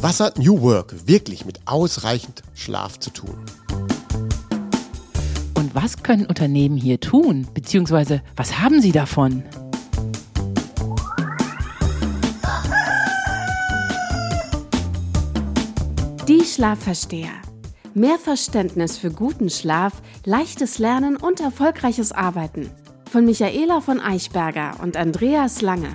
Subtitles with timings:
[0.00, 3.36] Was hat New Work wirklich mit ausreichend Schlaf zu tun?
[5.54, 7.48] Und was können Unternehmen hier tun?
[7.52, 9.42] Beziehungsweise, was haben sie davon?
[16.28, 17.32] Die Schlafversteher.
[17.92, 19.94] Mehr Verständnis für guten Schlaf,
[20.24, 22.70] leichtes Lernen und erfolgreiches Arbeiten.
[23.10, 25.90] Von Michaela von Eichberger und Andreas Lange.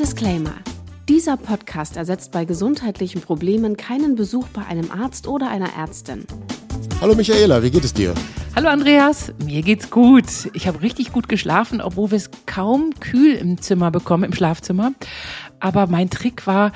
[0.00, 0.54] Disclaimer.
[1.08, 6.26] Dieser Podcast ersetzt bei gesundheitlichen Problemen keinen Besuch bei einem Arzt oder einer Ärztin.
[7.00, 8.12] Hallo Michaela, wie geht es dir?
[8.54, 10.26] Hallo Andreas, mir geht's gut.
[10.52, 14.92] Ich habe richtig gut geschlafen, obwohl wir es kaum kühl im Zimmer bekommen, im Schlafzimmer.
[15.60, 16.72] Aber mein Trick war,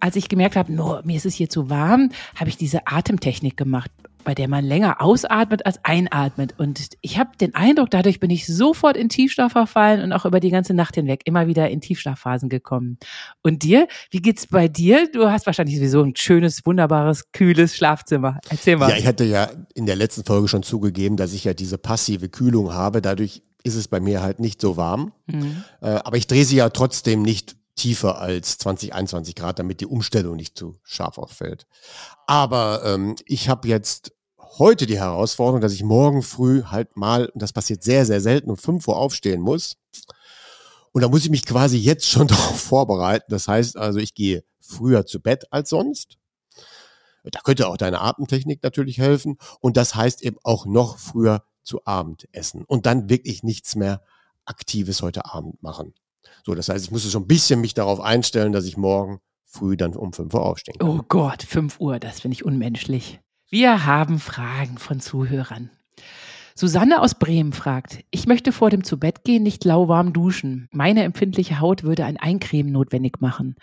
[0.00, 3.56] als ich gemerkt habe, no, mir ist es hier zu warm, habe ich diese Atemtechnik
[3.56, 3.92] gemacht,
[4.24, 6.54] bei der man länger ausatmet als einatmet.
[6.58, 10.40] Und ich habe den Eindruck, dadurch bin ich sofort in Tiefschlaf verfallen und auch über
[10.40, 12.98] die ganze Nacht hinweg immer wieder in Tiefschlafphasen gekommen.
[13.42, 15.08] Und dir, wie geht's bei dir?
[15.12, 18.38] Du hast wahrscheinlich sowieso ein schönes, wunderbares, kühles Schlafzimmer.
[18.48, 18.90] Erzähl mal.
[18.90, 22.28] Ja, ich hatte ja in der letzten Folge schon zugegeben, dass ich ja diese passive
[22.28, 23.02] Kühlung habe.
[23.02, 25.12] Dadurch ist es bei mir halt nicht so warm.
[25.26, 25.64] Mhm.
[25.80, 29.86] Äh, aber ich drehe sie ja trotzdem nicht tiefer als 20, 21 Grad, damit die
[29.86, 31.66] Umstellung nicht zu scharf auffällt.
[32.26, 34.12] Aber ähm, ich habe jetzt
[34.58, 38.50] heute die Herausforderung, dass ich morgen früh halt mal, und das passiert sehr, sehr selten,
[38.50, 39.76] um 5 Uhr aufstehen muss.
[40.92, 43.26] Und da muss ich mich quasi jetzt schon darauf vorbereiten.
[43.30, 46.18] Das heißt also, ich gehe früher zu Bett als sonst.
[47.24, 49.38] Da könnte auch deine Atemtechnik natürlich helfen.
[49.60, 54.02] Und das heißt eben auch noch früher zu Abend essen und dann wirklich nichts mehr
[54.46, 55.94] Aktives heute Abend machen.
[56.48, 59.76] So, das heißt, ich muss schon ein bisschen mich darauf einstellen, dass ich morgen früh
[59.76, 60.88] dann um 5 Uhr aufstehen kann.
[60.88, 63.20] Oh Gott, 5 Uhr, das finde ich unmenschlich.
[63.50, 65.70] Wir haben Fragen von Zuhörern.
[66.54, 70.68] Susanne aus Bremen fragt, ich möchte vor dem Zubettgehen nicht lauwarm duschen.
[70.72, 73.56] Meine empfindliche Haut würde ein Eincremen notwendig machen,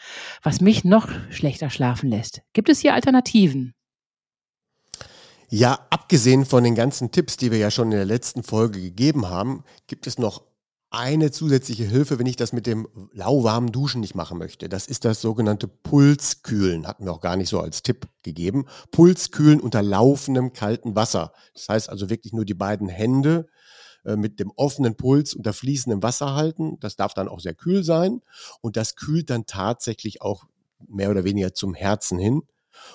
[0.44, 2.44] was mich noch schlechter schlafen lässt.
[2.53, 3.73] Gibt es hier Alternativen?
[5.49, 9.27] Ja, abgesehen von den ganzen Tipps, die wir ja schon in der letzten Folge gegeben
[9.27, 10.43] haben, gibt es noch
[10.95, 14.70] eine zusätzliche Hilfe, wenn ich das mit dem lauwarmen Duschen nicht machen möchte.
[14.70, 16.88] Das ist das sogenannte Pulskühlen.
[16.88, 18.66] Hatten wir auch gar nicht so als Tipp gegeben.
[18.92, 21.33] Pulskühlen unter laufendem kaltem Wasser.
[21.54, 23.48] Das heißt also wirklich nur die beiden Hände
[24.06, 26.78] äh, mit dem offenen Puls unter fließendem Wasser halten.
[26.80, 28.22] Das darf dann auch sehr kühl sein.
[28.62, 30.45] Und das kühlt dann tatsächlich auch
[30.88, 32.44] mehr oder weniger zum Herzen hin.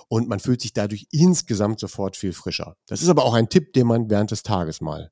[0.09, 2.77] Und man fühlt sich dadurch insgesamt sofort viel frischer.
[2.87, 5.11] Das ist aber auch ein Tipp, den man während des Tages mal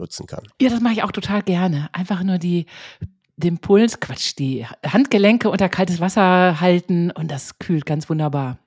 [0.00, 0.42] nutzen kann.
[0.60, 1.88] Ja, das mache ich auch total gerne.
[1.92, 2.66] Einfach nur die
[3.36, 8.58] den Puls, Quatsch, die Handgelenke unter kaltes Wasser halten und das kühlt ganz wunderbar.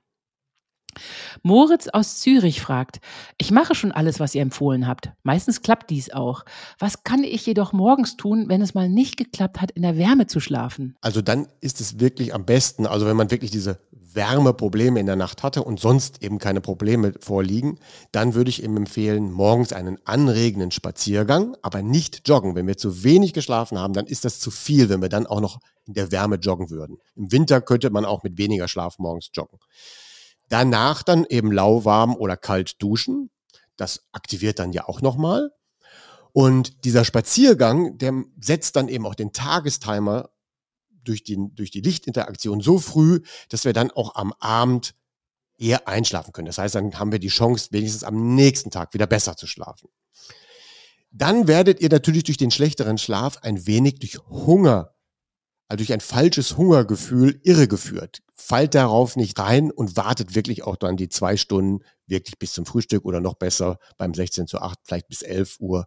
[1.42, 3.00] Moritz aus Zürich fragt,
[3.38, 5.10] ich mache schon alles, was ihr empfohlen habt.
[5.22, 6.44] Meistens klappt dies auch.
[6.78, 10.26] Was kann ich jedoch morgens tun, wenn es mal nicht geklappt hat, in der Wärme
[10.26, 10.96] zu schlafen?
[11.00, 13.80] Also dann ist es wirklich am besten, also wenn man wirklich diese
[14.14, 17.78] Wärmeprobleme in der Nacht hatte und sonst eben keine Probleme vorliegen,
[18.12, 22.54] dann würde ich ihm empfehlen, morgens einen anregenden Spaziergang, aber nicht joggen.
[22.54, 25.40] Wenn wir zu wenig geschlafen haben, dann ist das zu viel, wenn wir dann auch
[25.40, 26.98] noch in der Wärme joggen würden.
[27.14, 29.58] Im Winter könnte man auch mit weniger Schlaf morgens joggen.
[30.48, 33.30] Danach dann eben lauwarm oder kalt duschen.
[33.76, 35.50] Das aktiviert dann ja auch nochmal.
[36.32, 40.30] Und dieser Spaziergang, der setzt dann eben auch den Tagestimer
[41.04, 44.94] durch die, durch die Lichtinteraktion so früh, dass wir dann auch am Abend
[45.56, 46.46] eher einschlafen können.
[46.46, 49.88] Das heißt, dann haben wir die Chance, wenigstens am nächsten Tag wieder besser zu schlafen.
[51.10, 54.94] Dann werdet ihr natürlich durch den schlechteren Schlaf ein wenig durch Hunger,
[55.68, 58.20] also durch ein falsches Hungergefühl irregeführt.
[58.34, 62.66] Fallt darauf nicht rein und wartet wirklich auch dann die zwei Stunden wirklich bis zum
[62.66, 65.86] Frühstück oder noch besser beim 16 zu 8, vielleicht bis 11 Uhr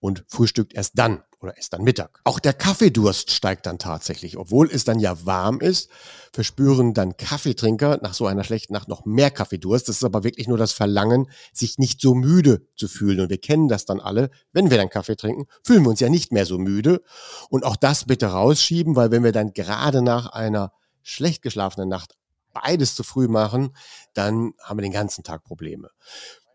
[0.00, 2.20] und frühstückt erst dann oder erst dann Mittag.
[2.24, 4.36] Auch der Kaffeedurst steigt dann tatsächlich.
[4.36, 5.88] Obwohl es dann ja warm ist,
[6.32, 9.88] verspüren dann Kaffeetrinker nach so einer schlechten Nacht noch mehr Kaffeedurst.
[9.88, 13.20] Das ist aber wirklich nur das Verlangen, sich nicht so müde zu fühlen.
[13.20, 14.30] Und wir kennen das dann alle.
[14.52, 17.02] Wenn wir dann Kaffee trinken, fühlen wir uns ja nicht mehr so müde.
[17.50, 20.72] Und auch das bitte rausschieben, weil wenn wir dann gerade nach einer
[21.02, 22.14] schlecht geschlafenen Nacht
[22.52, 23.76] beides zu früh machen,
[24.14, 25.90] dann haben wir den ganzen Tag Probleme.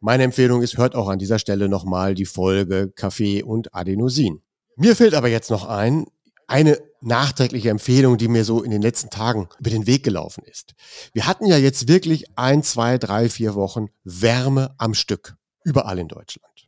[0.05, 4.41] Meine Empfehlung ist, hört auch an dieser Stelle nochmal die Folge Kaffee und Adenosin.
[4.75, 6.07] Mir fällt aber jetzt noch ein,
[6.45, 10.75] eine nachträgliche Empfehlung, die mir so in den letzten Tagen über den Weg gelaufen ist.
[11.13, 16.09] Wir hatten ja jetzt wirklich ein, zwei, drei, vier Wochen Wärme am Stück, überall in
[16.09, 16.67] Deutschland.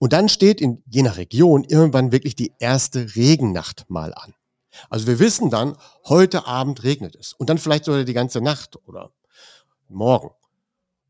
[0.00, 4.34] Und dann steht in je nach Region irgendwann wirklich die erste Regennacht mal an.
[4.90, 5.76] Also wir wissen dann,
[6.06, 7.32] heute Abend regnet es.
[7.32, 9.12] Und dann vielleicht sogar die ganze Nacht oder
[9.88, 10.30] morgen.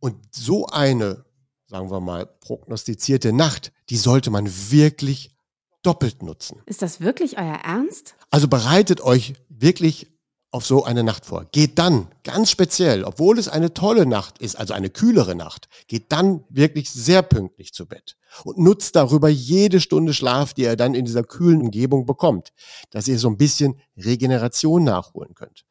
[0.00, 1.24] Und so eine
[1.66, 5.36] sagen wir mal, prognostizierte Nacht, die sollte man wirklich
[5.82, 6.62] doppelt nutzen.
[6.66, 8.16] Ist das wirklich euer Ernst?
[8.30, 10.08] Also bereitet euch wirklich
[10.50, 11.44] auf so eine Nacht vor.
[11.52, 16.10] Geht dann ganz speziell, obwohl es eine tolle Nacht ist, also eine kühlere Nacht, geht
[16.12, 20.94] dann wirklich sehr pünktlich zu Bett und nutzt darüber jede Stunde Schlaf, die ihr dann
[20.94, 22.52] in dieser kühlen Umgebung bekommt,
[22.90, 25.64] dass ihr so ein bisschen Regeneration nachholen könnt.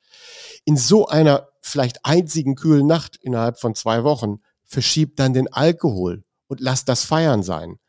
[0.66, 6.24] In so einer vielleicht einzigen kühlen Nacht innerhalb von zwei Wochen verschiebt dann den Alkohol
[6.48, 7.80] und lasst das Feiern sein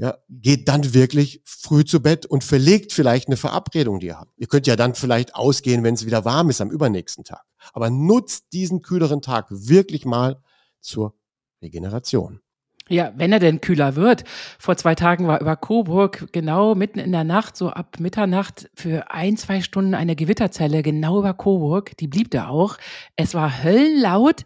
[0.00, 4.32] ja, geht dann wirklich früh zu Bett und verlegt vielleicht eine Verabredung, die ihr habt.
[4.38, 7.42] Ihr könnt ja dann vielleicht ausgehen, wenn es wieder warm ist am übernächsten Tag.
[7.74, 10.40] Aber nutzt diesen kühleren Tag wirklich mal
[10.80, 11.14] zur
[11.60, 12.40] Regeneration.
[12.88, 14.24] Ja, wenn er denn kühler wird.
[14.58, 19.12] Vor zwei Tagen war über Coburg genau mitten in der Nacht, so ab Mitternacht, für
[19.12, 21.96] ein, zwei Stunden eine Gewitterzelle genau über Coburg.
[21.98, 22.78] Die blieb da auch.
[23.16, 24.44] Es war höllenlaut.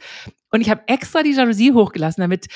[0.55, 2.47] Und ich habe extra die Jalousie hochgelassen, damit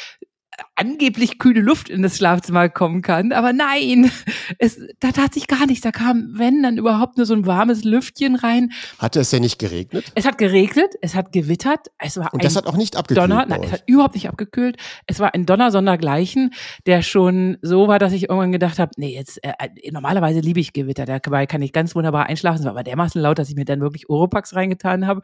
[0.76, 3.32] angeblich kühle Luft in das Schlafzimmer kommen kann.
[3.32, 4.08] Aber nein,
[4.58, 5.82] es, da tat sich gar nichts.
[5.82, 8.70] Da kam, wenn, dann überhaupt nur so ein warmes Lüftchen rein.
[9.00, 10.12] Hatte es ja nicht geregnet?
[10.14, 11.88] Es hat geregnet, es hat gewittert.
[11.98, 13.30] Es war Und das hat auch nicht abgekühlt?
[13.30, 14.76] Donner, nein, es hat überhaupt nicht abgekühlt.
[15.08, 16.52] Es war ein Donner sondergleichen,
[16.86, 20.60] der schon so war, dass ich irgendwann gedacht habe, nee, jetzt, äh, äh, normalerweise liebe
[20.60, 21.04] ich Gewitter.
[21.04, 22.60] Dabei kann ich ganz wunderbar einschlafen.
[22.60, 25.22] Es war aber dermaßen laut, dass ich mir dann wirklich Oropax reingetan habe.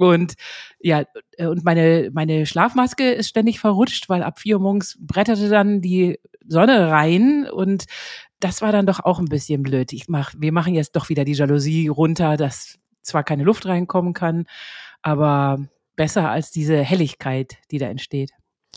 [0.00, 0.32] Und
[0.80, 1.04] ja,
[1.36, 5.82] äh, und meine, meine Schlafmaske ist ständig verrutscht, weil ab vier Uhr morgens bretterte dann
[5.82, 7.84] die Sonne rein und
[8.40, 9.92] das war dann doch auch ein bisschen blöd.
[9.92, 14.14] Ich mach, wir machen jetzt doch wieder die Jalousie runter, dass zwar keine Luft reinkommen
[14.14, 14.46] kann,
[15.02, 18.30] aber besser als diese Helligkeit, die da entsteht.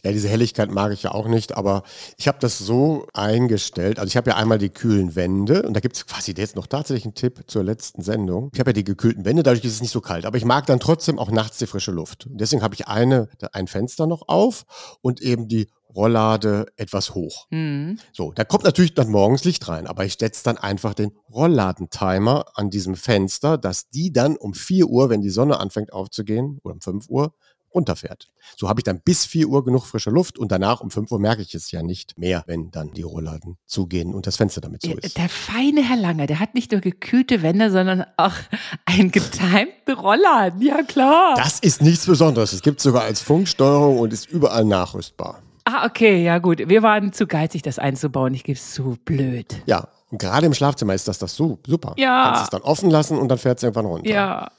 [0.06, 1.84] Ja, diese Helligkeit mag ich ja auch nicht, aber
[2.18, 4.00] ich habe das so eingestellt.
[4.00, 6.68] Also ich habe ja einmal die kühlen Wände und da gibt es quasi jetzt noch
[6.68, 8.50] tatsächlich einen Tipp zur letzten Sendung.
[8.54, 10.66] Ich habe ja die gekühlten Wände, dadurch ist es nicht so kalt, aber ich mag
[10.66, 12.26] dann trotzdem auch nachts die frische Luft.
[12.26, 14.66] Und deswegen habe ich eine, ein Fenster noch auf
[15.02, 17.48] und eben die Rolllade etwas hoch.
[17.52, 18.00] Mhm.
[18.12, 22.46] So, da kommt natürlich dann morgens Licht rein, aber ich setze dann einfach den Rollladentimer
[22.56, 26.74] an diesem Fenster, dass die dann um 4 Uhr, wenn die Sonne anfängt aufzugehen, oder
[26.74, 27.34] um 5 Uhr,
[27.74, 28.28] runterfährt.
[28.56, 31.20] So habe ich dann bis 4 Uhr genug frische Luft und danach um 5 Uhr
[31.20, 34.82] merke ich es ja nicht mehr, wenn dann die Rollladen zugehen und das Fenster damit
[34.82, 35.18] zu ist.
[35.18, 38.34] Der feine Herr Lange, der hat nicht nur gekühlte Wände, sondern auch
[38.86, 40.62] einen getimten Rollladen.
[40.62, 41.36] Ja, klar.
[41.36, 42.54] Das ist nichts Besonderes.
[42.54, 45.42] Es gibt sogar als Funksteuerung und ist überall nachrüstbar.
[45.66, 46.60] Ah, okay, ja gut.
[46.68, 48.34] Wir waren zu geizig, das einzubauen.
[48.34, 49.56] Ich gebe es zu blöd.
[49.66, 51.94] Ja, und gerade im Schlafzimmer ist das, das so super.
[51.98, 52.26] Ja.
[52.26, 54.10] Kannst es dann offen lassen und dann fährt es irgendwann runter.
[54.10, 54.52] Ja.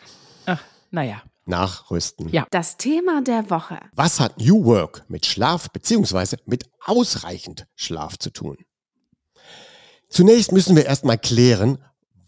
[0.47, 2.29] Ach, naja nachrüsten.
[2.31, 2.47] Ja.
[2.51, 3.81] Das Thema der Woche.
[3.95, 6.37] Was hat New Work mit Schlaf bzw.
[6.47, 8.57] mit ausreichend Schlaf zu tun?
[10.09, 11.79] Zunächst müssen wir erstmal klären,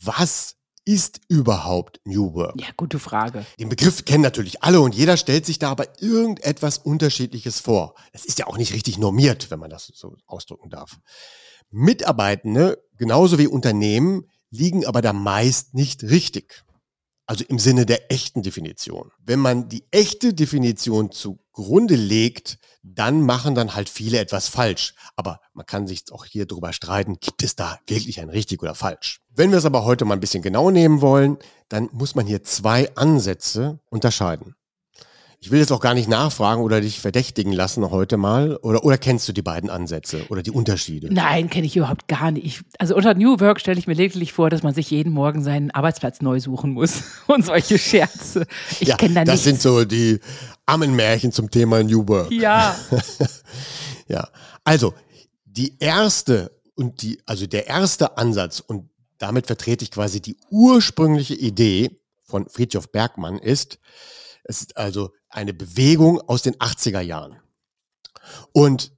[0.00, 2.60] was ist überhaupt New Work?
[2.60, 3.44] Ja, gute Frage.
[3.58, 7.94] Den Begriff kennen natürlich alle und jeder stellt sich da aber irgendetwas Unterschiedliches vor.
[8.12, 10.98] Das ist ja auch nicht richtig normiert, wenn man das so ausdrücken darf.
[11.70, 16.64] Mitarbeitende, genauso wie Unternehmen, liegen aber da meist nicht richtig.
[17.26, 19.10] Also im Sinne der echten Definition.
[19.18, 24.94] Wenn man die echte Definition zugrunde legt, dann machen dann halt viele etwas falsch.
[25.16, 28.76] Aber man kann sich auch hier drüber streiten, gibt es da wirklich ein richtig oder
[28.76, 29.20] falsch?
[29.28, 31.38] Wenn wir es aber heute mal ein bisschen genau nehmen wollen,
[31.68, 34.54] dann muss man hier zwei Ansätze unterscheiden.
[35.38, 38.56] Ich will jetzt auch gar nicht nachfragen oder dich verdächtigen lassen heute mal.
[38.62, 41.12] Oder, oder kennst du die beiden Ansätze oder die Unterschiede?
[41.12, 42.44] Nein, kenne ich überhaupt gar nicht.
[42.46, 45.44] Ich, also unter New Work stelle ich mir lediglich vor, dass man sich jeden Morgen
[45.44, 48.46] seinen Arbeitsplatz neu suchen muss und solche Scherze.
[48.80, 49.44] Ich ja, kenne da Das nichts.
[49.44, 50.20] sind so die
[50.64, 52.32] Ammenmärchen zum Thema New Work.
[52.32, 52.74] Ja.
[54.08, 54.28] ja.
[54.64, 54.94] Also,
[55.44, 58.88] die erste und die, also der erste Ansatz und
[59.18, 63.78] damit vertrete ich quasi die ursprüngliche Idee von Friedhof Bergmann ist,
[64.44, 67.38] es ist also eine Bewegung aus den 80er Jahren.
[68.52, 68.92] Und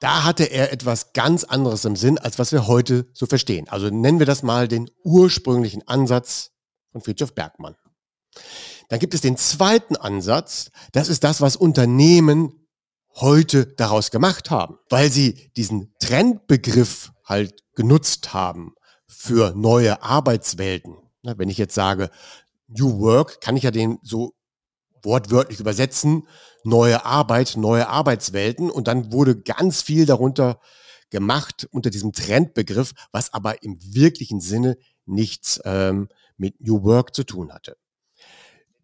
[0.00, 3.68] da hatte er etwas ganz anderes im Sinn, als was wir heute so verstehen.
[3.68, 6.52] Also nennen wir das mal den ursprünglichen Ansatz
[6.90, 7.76] von Friedhof Bergmann.
[8.88, 10.70] Dann gibt es den zweiten Ansatz.
[10.92, 12.66] Das ist das, was Unternehmen
[13.16, 18.74] heute daraus gemacht haben, weil sie diesen Trendbegriff halt genutzt haben
[19.06, 20.96] für neue Arbeitswelten.
[21.22, 22.10] Wenn ich jetzt sage
[22.68, 24.32] New Work, kann ich ja den so
[25.02, 26.26] wortwörtlich übersetzen,
[26.64, 28.70] neue Arbeit, neue Arbeitswelten.
[28.70, 30.60] Und dann wurde ganz viel darunter
[31.10, 34.76] gemacht unter diesem Trendbegriff, was aber im wirklichen Sinne
[35.06, 37.76] nichts ähm, mit New Work zu tun hatte.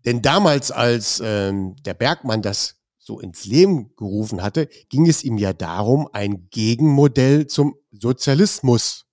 [0.04, 5.38] Denn damals, als ähm, der Bergmann das so ins Leben gerufen hatte, ging es ihm
[5.38, 9.05] ja darum, ein Gegenmodell zum Sozialismus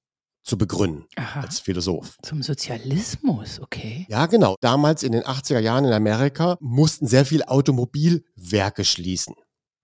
[0.43, 1.41] zu begründen Aha.
[1.41, 2.17] als Philosoph.
[2.21, 4.05] Zum Sozialismus, okay.
[4.09, 4.55] Ja, genau.
[4.59, 9.35] Damals in den 80er Jahren in Amerika mussten sehr viele Automobilwerke schließen.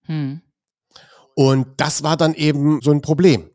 [0.05, 0.41] Hm.
[1.35, 3.49] Und das war dann eben so ein Problem.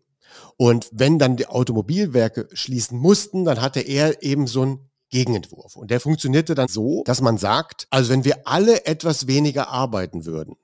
[0.57, 5.77] Und wenn dann die Automobilwerke schließen mussten, dann hatte er eben so ein Gegenentwurf.
[5.77, 10.25] Und der funktionierte dann so, dass man sagt, also wenn wir alle etwas weniger arbeiten
[10.25, 10.57] würden,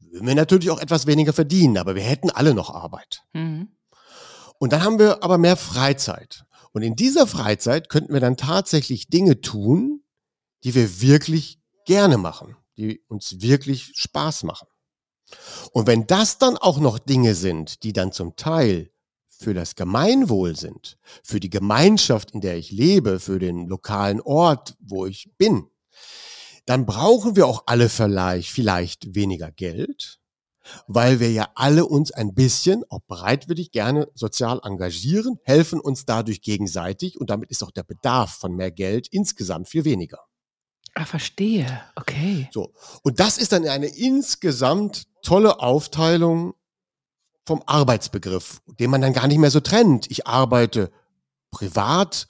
[0.00, 3.22] würden wir natürlich auch etwas weniger verdienen, aber wir hätten alle noch Arbeit.
[3.32, 3.68] Mhm.
[4.60, 6.44] Und dann haben wir aber mehr Freizeit.
[6.72, 10.04] Und in dieser Freizeit könnten wir dann tatsächlich Dinge tun,
[10.64, 14.68] die wir wirklich gerne machen, die uns wirklich Spaß machen.
[15.72, 18.90] Und wenn das dann auch noch Dinge sind, die dann zum Teil
[19.30, 24.76] für das Gemeinwohl sind, für die Gemeinschaft, in der ich lebe, für den lokalen Ort,
[24.78, 25.70] wo ich bin,
[26.66, 30.19] dann brauchen wir auch alle vielleicht, vielleicht weniger Geld,
[30.86, 36.42] weil wir ja alle uns ein bisschen, auch bereitwillig gerne sozial engagieren, helfen uns dadurch
[36.42, 40.18] gegenseitig und damit ist auch der Bedarf von mehr Geld insgesamt viel weniger.
[40.94, 41.80] Ah, verstehe.
[41.96, 42.48] Okay.
[42.52, 42.72] So.
[43.02, 46.54] Und das ist dann eine insgesamt tolle Aufteilung
[47.46, 50.10] vom Arbeitsbegriff, den man dann gar nicht mehr so trennt.
[50.10, 50.90] Ich arbeite
[51.50, 52.26] privat,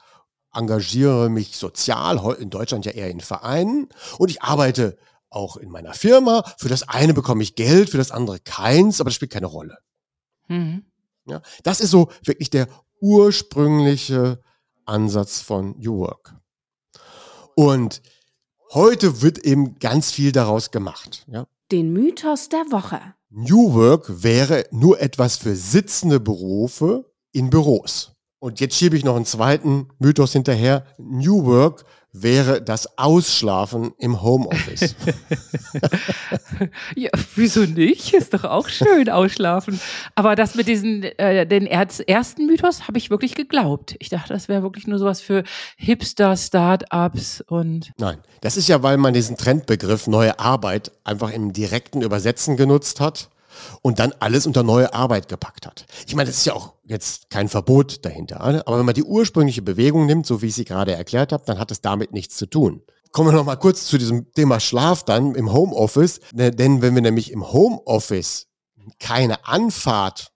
[0.52, 4.98] engagiere mich sozial, in Deutschland ja eher in Vereinen und ich arbeite
[5.30, 6.44] auch in meiner Firma.
[6.58, 9.78] Für das eine bekomme ich Geld, für das andere keins, aber das spielt keine Rolle.
[10.48, 10.84] Mhm.
[11.26, 12.68] Ja, das ist so wirklich der
[13.00, 14.42] ursprüngliche
[14.84, 16.34] Ansatz von New Work.
[17.54, 18.02] Und
[18.72, 21.24] heute wird eben ganz viel daraus gemacht.
[21.28, 21.46] Ja.
[21.70, 23.00] Den Mythos der Woche.
[23.28, 28.12] New Work wäre nur etwas für sitzende Berufe in Büros.
[28.40, 30.86] Und jetzt schiebe ich noch einen zweiten Mythos hinterher.
[30.96, 34.96] New Work wäre das Ausschlafen im Homeoffice.
[36.96, 38.14] ja, wieso nicht?
[38.14, 39.78] Ist doch auch schön, ausschlafen.
[40.14, 43.94] Aber das mit diesen, äh, den ersten Mythos habe ich wirklich geglaubt.
[43.98, 45.44] Ich dachte, das wäre wirklich nur sowas für
[45.76, 47.92] Hipster, Start-ups und.
[47.98, 53.00] Nein, das ist ja, weil man diesen Trendbegriff neue Arbeit einfach im direkten Übersetzen genutzt
[53.00, 53.28] hat
[53.82, 55.86] und dann alles unter neue Arbeit gepackt hat.
[56.06, 59.62] Ich meine, das ist ja auch jetzt kein Verbot dahinter, aber wenn man die ursprüngliche
[59.62, 62.46] Bewegung nimmt, so wie ich sie gerade erklärt habe, dann hat es damit nichts zu
[62.46, 62.82] tun.
[63.12, 66.94] Kommen wir noch mal kurz zu diesem Thema Schlaf dann im Homeoffice, ne, denn wenn
[66.94, 68.46] wir nämlich im Homeoffice
[68.98, 70.32] keine Anfahrt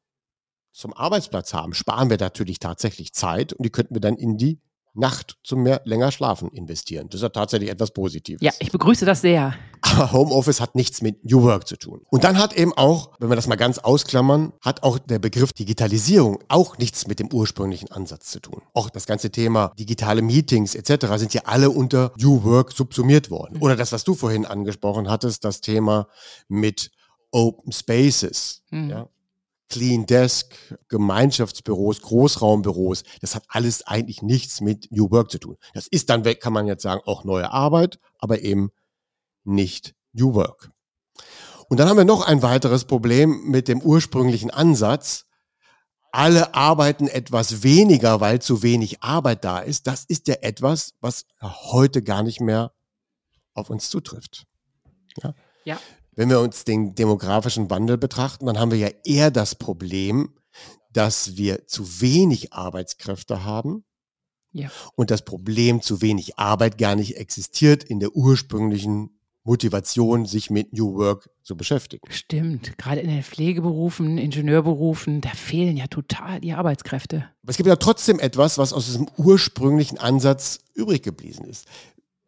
[0.73, 4.61] zum Arbeitsplatz haben, sparen wir natürlich tatsächlich Zeit und die könnten wir dann in die
[4.95, 7.09] Nacht zum mehr länger Schlafen investieren.
[7.09, 8.41] Das ist ja tatsächlich etwas Positives.
[8.43, 9.55] Ja, ich begrüße das sehr.
[9.81, 12.03] Aber Homeoffice hat nichts mit New Work zu tun.
[12.11, 15.53] Und dann hat eben auch, wenn wir das mal ganz ausklammern, hat auch der Begriff
[15.53, 18.63] Digitalisierung auch nichts mit dem ursprünglichen Ansatz zu tun.
[18.73, 21.07] Auch das ganze Thema digitale Meetings etc.
[21.17, 23.59] sind ja alle unter New Work subsumiert worden.
[23.61, 26.07] Oder das, was du vorhin angesprochen hattest, das Thema
[26.49, 26.91] mit
[27.33, 28.63] Open Spaces.
[28.71, 28.91] Mhm.
[28.91, 29.09] Ja?
[29.69, 30.55] Clean Desk,
[30.89, 35.57] Gemeinschaftsbüros, Großraumbüros, das hat alles eigentlich nichts mit New Work zu tun.
[35.73, 38.71] Das ist dann kann man jetzt sagen, auch neue Arbeit, aber eben
[39.45, 40.71] nicht New Work.
[41.69, 45.27] Und dann haben wir noch ein weiteres Problem mit dem ursprünglichen Ansatz.
[46.13, 49.87] Alle arbeiten etwas weniger, weil zu wenig Arbeit da ist.
[49.87, 52.73] Das ist ja etwas, was heute gar nicht mehr
[53.55, 54.45] auf uns zutrifft.
[55.23, 55.35] Ja.
[55.65, 55.81] ja.
[56.17, 60.31] Wenn wir uns den demografischen Wandel betrachten, dann haben wir ja eher das Problem,
[60.93, 63.85] dass wir zu wenig Arbeitskräfte haben.
[64.53, 64.71] Ja.
[64.95, 69.11] Und das Problem zu wenig Arbeit gar nicht existiert in der ursprünglichen
[69.43, 72.11] Motivation, sich mit New Work zu beschäftigen.
[72.11, 77.29] Stimmt, gerade in den Pflegeberufen, Ingenieurberufen, da fehlen ja total die Arbeitskräfte.
[77.43, 81.67] Aber es gibt ja trotzdem etwas, was aus diesem ursprünglichen Ansatz übrig geblieben ist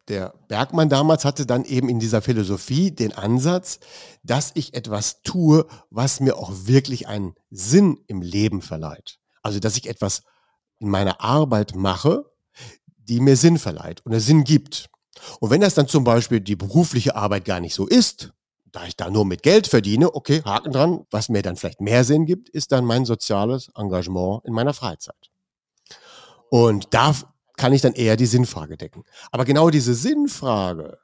[0.07, 3.79] der Bergmann damals hatte dann eben in dieser Philosophie den Ansatz,
[4.23, 9.19] dass ich etwas tue, was mir auch wirklich einen Sinn im Leben verleiht.
[9.41, 10.23] Also, dass ich etwas
[10.79, 12.25] in meiner Arbeit mache,
[12.97, 14.89] die mir Sinn verleiht und Sinn gibt.
[15.39, 18.33] Und wenn das dann zum Beispiel die berufliche Arbeit gar nicht so ist,
[18.71, 22.03] da ich da nur mit Geld verdiene, okay, Haken dran, was mir dann vielleicht mehr
[22.03, 25.31] Sinn gibt, ist dann mein soziales Engagement in meiner Freizeit.
[26.49, 27.15] Und da
[27.57, 29.03] kann ich dann eher die Sinnfrage decken.
[29.31, 30.99] Aber genau diese Sinnfrage,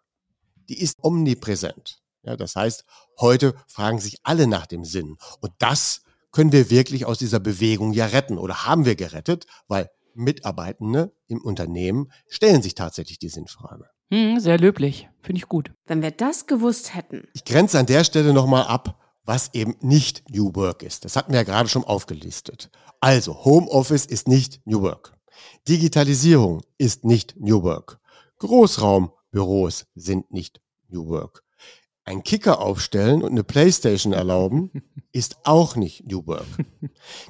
[0.69, 1.99] die ist omnipräsent.
[2.23, 2.85] Ja, das heißt,
[3.19, 5.17] heute fragen sich alle nach dem Sinn.
[5.41, 9.89] Und das können wir wirklich aus dieser Bewegung ja retten oder haben wir gerettet, weil
[10.15, 13.89] Mitarbeitende im Unternehmen stellen sich tatsächlich die Sinnfrage.
[14.09, 15.71] Hm, sehr löblich, finde ich gut.
[15.85, 17.27] Wenn wir das gewusst hätten.
[17.33, 21.05] Ich grenze an der Stelle nochmal ab, was eben nicht New Work ist.
[21.05, 22.69] Das hatten wir ja gerade schon aufgelistet.
[22.99, 25.13] Also, Homeoffice ist nicht New Work.
[25.67, 27.99] Digitalisierung ist nicht New Work.
[28.39, 31.43] Großraumbüros sind nicht New Work.
[32.05, 34.71] Ein Kicker aufstellen und eine Playstation erlauben
[35.11, 36.47] ist auch nicht New Work.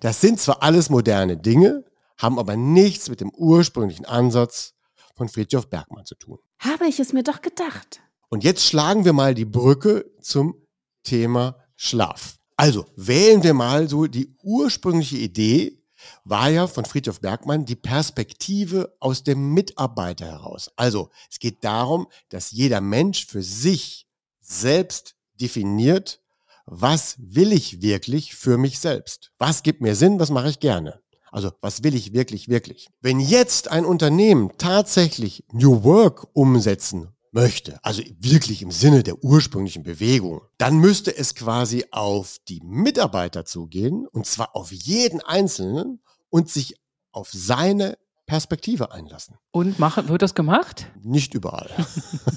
[0.01, 1.85] Das sind zwar alles moderne Dinge,
[2.17, 4.73] haben aber nichts mit dem ursprünglichen Ansatz
[5.15, 6.39] von Friedhof Bergmann zu tun.
[6.59, 8.01] Habe ich es mir doch gedacht.
[8.29, 10.55] Und jetzt schlagen wir mal die Brücke zum
[11.03, 12.39] Thema Schlaf.
[12.55, 15.82] Also wählen wir mal so die ursprüngliche Idee,
[16.23, 20.71] war ja von Friedhof Bergmann die Perspektive aus dem Mitarbeiter heraus.
[20.75, 24.07] Also es geht darum, dass jeder Mensch für sich
[24.39, 26.21] selbst definiert,
[26.65, 29.31] was will ich wirklich für mich selbst?
[29.37, 30.19] Was gibt mir Sinn?
[30.19, 31.01] Was mache ich gerne?
[31.31, 32.89] Also was will ich wirklich, wirklich?
[33.01, 39.83] Wenn jetzt ein Unternehmen tatsächlich New Work umsetzen möchte, also wirklich im Sinne der ursprünglichen
[39.83, 45.99] Bewegung, dann müsste es quasi auf die Mitarbeiter zugehen, und zwar auf jeden Einzelnen
[46.29, 46.75] und sich
[47.11, 49.37] auf seine Perspektive einlassen.
[49.51, 50.87] Und mach, wird das gemacht?
[51.01, 51.69] Nicht überall.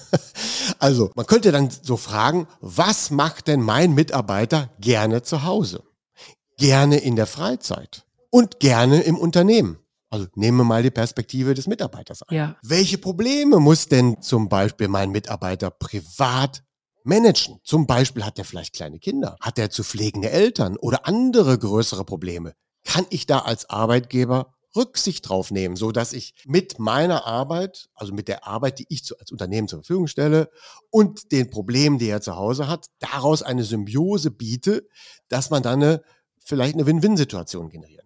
[0.78, 5.84] also, man könnte dann so fragen, was macht denn mein Mitarbeiter gerne zu Hause?
[6.58, 9.78] Gerne in der Freizeit und gerne im Unternehmen.
[10.10, 12.34] Also nehmen wir mal die Perspektive des Mitarbeiters ein.
[12.34, 12.56] Ja.
[12.62, 16.62] Welche Probleme muss denn zum Beispiel mein Mitarbeiter privat
[17.04, 17.58] managen?
[17.64, 22.04] Zum Beispiel hat er vielleicht kleine Kinder, hat er zu pflegende Eltern oder andere größere
[22.04, 22.54] Probleme.
[22.84, 28.12] Kann ich da als Arbeitgeber Rücksicht drauf nehmen, so dass ich mit meiner Arbeit, also
[28.12, 30.50] mit der Arbeit, die ich zu, als Unternehmen zur Verfügung stelle
[30.90, 34.86] und den Problemen, die er zu Hause hat, daraus eine Symbiose biete,
[35.28, 36.02] dass man dann eine,
[36.44, 38.05] vielleicht eine Win-Win-Situation generieren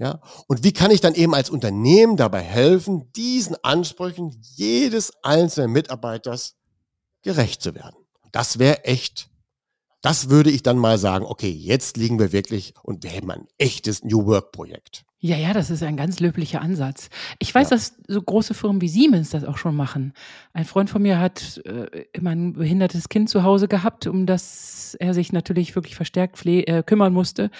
[0.00, 5.72] Ja, und wie kann ich dann eben als Unternehmen dabei helfen, diesen Ansprüchen jedes einzelnen
[5.72, 6.56] Mitarbeiters
[7.22, 7.96] gerecht zu werden?
[8.32, 9.30] Das wäre echt
[10.02, 13.46] das würde ich dann mal sagen, okay, jetzt liegen wir wirklich und wir haben ein
[13.58, 15.04] echtes New Work Projekt.
[15.22, 17.10] Ja, ja, das ist ein ganz löblicher Ansatz.
[17.38, 17.76] Ich weiß, Ja.
[17.76, 20.14] dass so große Firmen wie Siemens das auch schon machen.
[20.54, 24.96] Ein Freund von mir hat äh, immer ein behindertes Kind zu Hause gehabt, um das
[24.98, 27.50] er sich natürlich wirklich verstärkt äh, kümmern musste.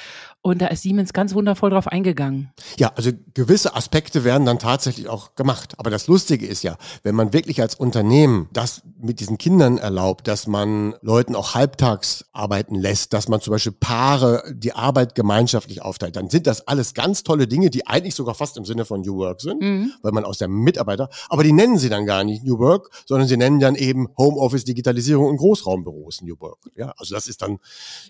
[0.43, 2.50] Und da ist Siemens ganz wundervoll drauf eingegangen.
[2.79, 5.75] Ja, also gewisse Aspekte werden dann tatsächlich auch gemacht.
[5.79, 10.26] Aber das Lustige ist ja, wenn man wirklich als Unternehmen das mit diesen Kindern erlaubt,
[10.29, 15.83] dass man Leuten auch halbtags arbeiten lässt, dass man zum Beispiel Paare die Arbeit gemeinschaftlich
[15.83, 19.02] aufteilt, dann sind das alles ganz tolle Dinge, die eigentlich sogar fast im Sinne von
[19.02, 19.92] New Work sind, Mhm.
[20.02, 23.28] weil man aus der Mitarbeiter, aber die nennen sie dann gar nicht New Work, sondern
[23.28, 26.59] sie nennen dann eben Homeoffice, Digitalisierung und Großraumbüros New Work.
[26.76, 27.59] Ja, also das ist dann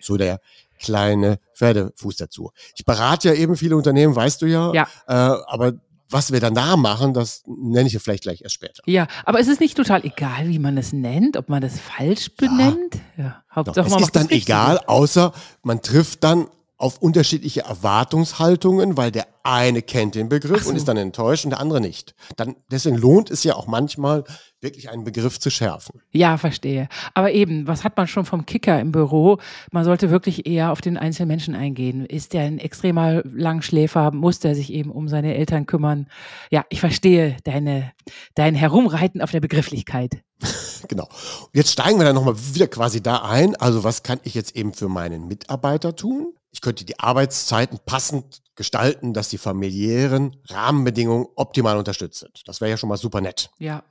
[0.01, 0.41] so der
[0.79, 2.51] kleine Pferdefuß dazu.
[2.77, 4.83] Ich berate ja eben viele Unternehmen, weißt du ja, Ja.
[5.09, 5.13] äh,
[5.47, 5.73] aber
[6.13, 8.83] was wir dann da machen, das nenne ich ja vielleicht gleich erst später.
[8.87, 12.35] Ja, aber es ist nicht total egal, wie man es nennt, ob man das falsch
[12.37, 12.97] benennt.
[13.17, 16.49] Ja, Doch, Hauptsache es man ist dann egal, außer man trifft dann
[16.81, 20.71] auf unterschiedliche Erwartungshaltungen, weil der eine kennt den Begriff so.
[20.71, 22.15] und ist dann enttäuscht und der andere nicht.
[22.37, 24.25] Dann, deswegen lohnt es ja auch manchmal,
[24.61, 26.01] wirklich einen Begriff zu schärfen.
[26.13, 26.89] Ja, verstehe.
[27.15, 29.39] Aber eben, was hat man schon vom Kicker im Büro?
[29.73, 32.05] Man sollte wirklich eher auf den einzelnen Menschen eingehen.
[32.07, 34.11] Ist der ein extremer Langschläfer?
[34.11, 36.07] Muss der sich eben um seine Eltern kümmern?
[36.51, 37.93] Ja, ich verstehe deine,
[38.35, 40.23] dein Herumreiten auf der Begrifflichkeit.
[40.89, 41.09] Genau.
[41.53, 43.55] Jetzt steigen wir dann nochmal wieder quasi da ein.
[43.55, 46.33] Also was kann ich jetzt eben für meinen Mitarbeiter tun?
[46.53, 52.43] Ich könnte die Arbeitszeiten passend gestalten, dass die familiären Rahmenbedingungen optimal unterstützt sind.
[52.47, 53.51] Das wäre ja schon mal super nett.
[53.59, 53.83] Ja,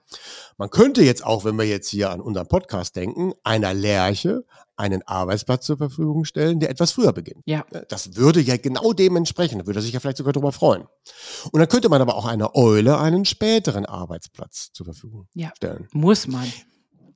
[0.57, 4.43] Man könnte jetzt auch, wenn wir jetzt hier an unseren Podcast denken, einer Lerche
[4.75, 7.41] einen Arbeitsplatz zur Verfügung stellen, der etwas früher beginnt.
[7.45, 10.51] ja, Das würde ja genau dem entsprechen, da würde er sich ja vielleicht sogar darüber
[10.51, 10.83] freuen.
[11.51, 15.51] Und dann könnte man aber auch einer Eule einen späteren Arbeitsplatz zur Verfügung Ja.
[15.55, 15.87] stellen.
[15.93, 16.51] muss man.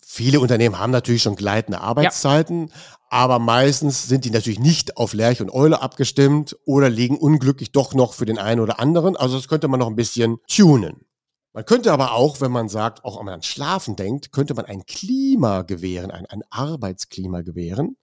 [0.05, 2.71] Viele Unternehmen haben natürlich schon gleitende Arbeitszeiten,
[3.09, 7.93] aber meistens sind die natürlich nicht auf Lerche und Eule abgestimmt oder liegen unglücklich doch
[7.93, 9.15] noch für den einen oder anderen.
[9.15, 11.05] Also das könnte man noch ein bisschen tunen.
[11.53, 14.65] Man könnte aber auch, wenn man sagt, auch wenn man an Schlafen denkt, könnte man
[14.65, 17.97] ein Klima gewähren, ein, ein Arbeitsklima gewähren,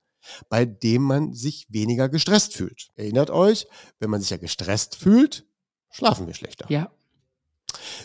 [0.48, 2.90] bei dem man sich weniger gestresst fühlt.
[2.94, 3.66] Erinnert euch,
[3.98, 5.44] wenn man sich ja gestresst fühlt,
[5.90, 6.66] schlafen wir schlechter.
[6.70, 6.90] Ja,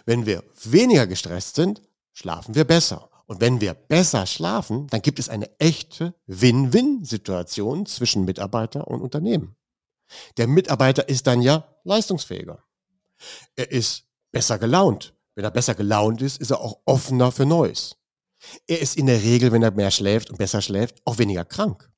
[0.06, 1.82] Wenn wir weniger gestresst sind,
[2.14, 3.10] schlafen wir besser.
[3.28, 9.56] Und wenn wir besser schlafen, dann gibt es eine echte Win-Win-Situation zwischen Mitarbeiter und Unternehmen.
[10.38, 12.64] Der Mitarbeiter ist dann ja leistungsfähiger.
[13.56, 15.14] Er ist besser gelaunt.
[15.34, 17.98] Wenn er besser gelaunt ist, ist er auch offener für Neues.
[18.68, 21.92] Er ist in der Regel, wenn er mehr schläft und besser schläft, auch weniger krank.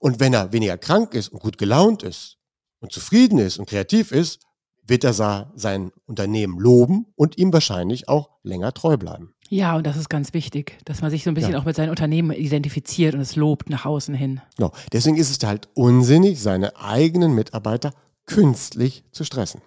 [0.00, 2.38] Und wenn er weniger krank ist und gut gelaunt ist
[2.80, 4.40] und zufrieden ist und kreativ ist,
[4.82, 5.12] wird er
[5.54, 9.34] sein Unternehmen loben und ihm wahrscheinlich auch länger treu bleiben.
[9.48, 11.58] Ja, und das ist ganz wichtig, dass man sich so ein bisschen Ja.
[11.60, 14.40] auch mit seinem Unternehmen identifiziert und es lobt nach außen hin.
[14.56, 14.72] Genau.
[14.92, 17.92] Deswegen ist es halt unsinnig, seine eigenen Mitarbeiter
[18.26, 19.60] künstlich zu stressen.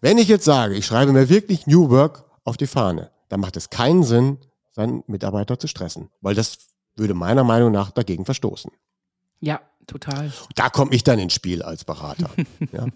[0.00, 3.56] Wenn ich jetzt sage, ich schreibe mir wirklich New Work auf die Fahne, dann macht
[3.56, 4.38] es keinen Sinn,
[4.72, 6.58] seinen Mitarbeiter zu stressen, weil das
[6.96, 8.70] würde meiner Meinung nach dagegen verstoßen.
[9.40, 10.32] Ja, total.
[10.54, 12.30] Da komme ich dann ins Spiel als Berater.
[12.72, 12.86] ja.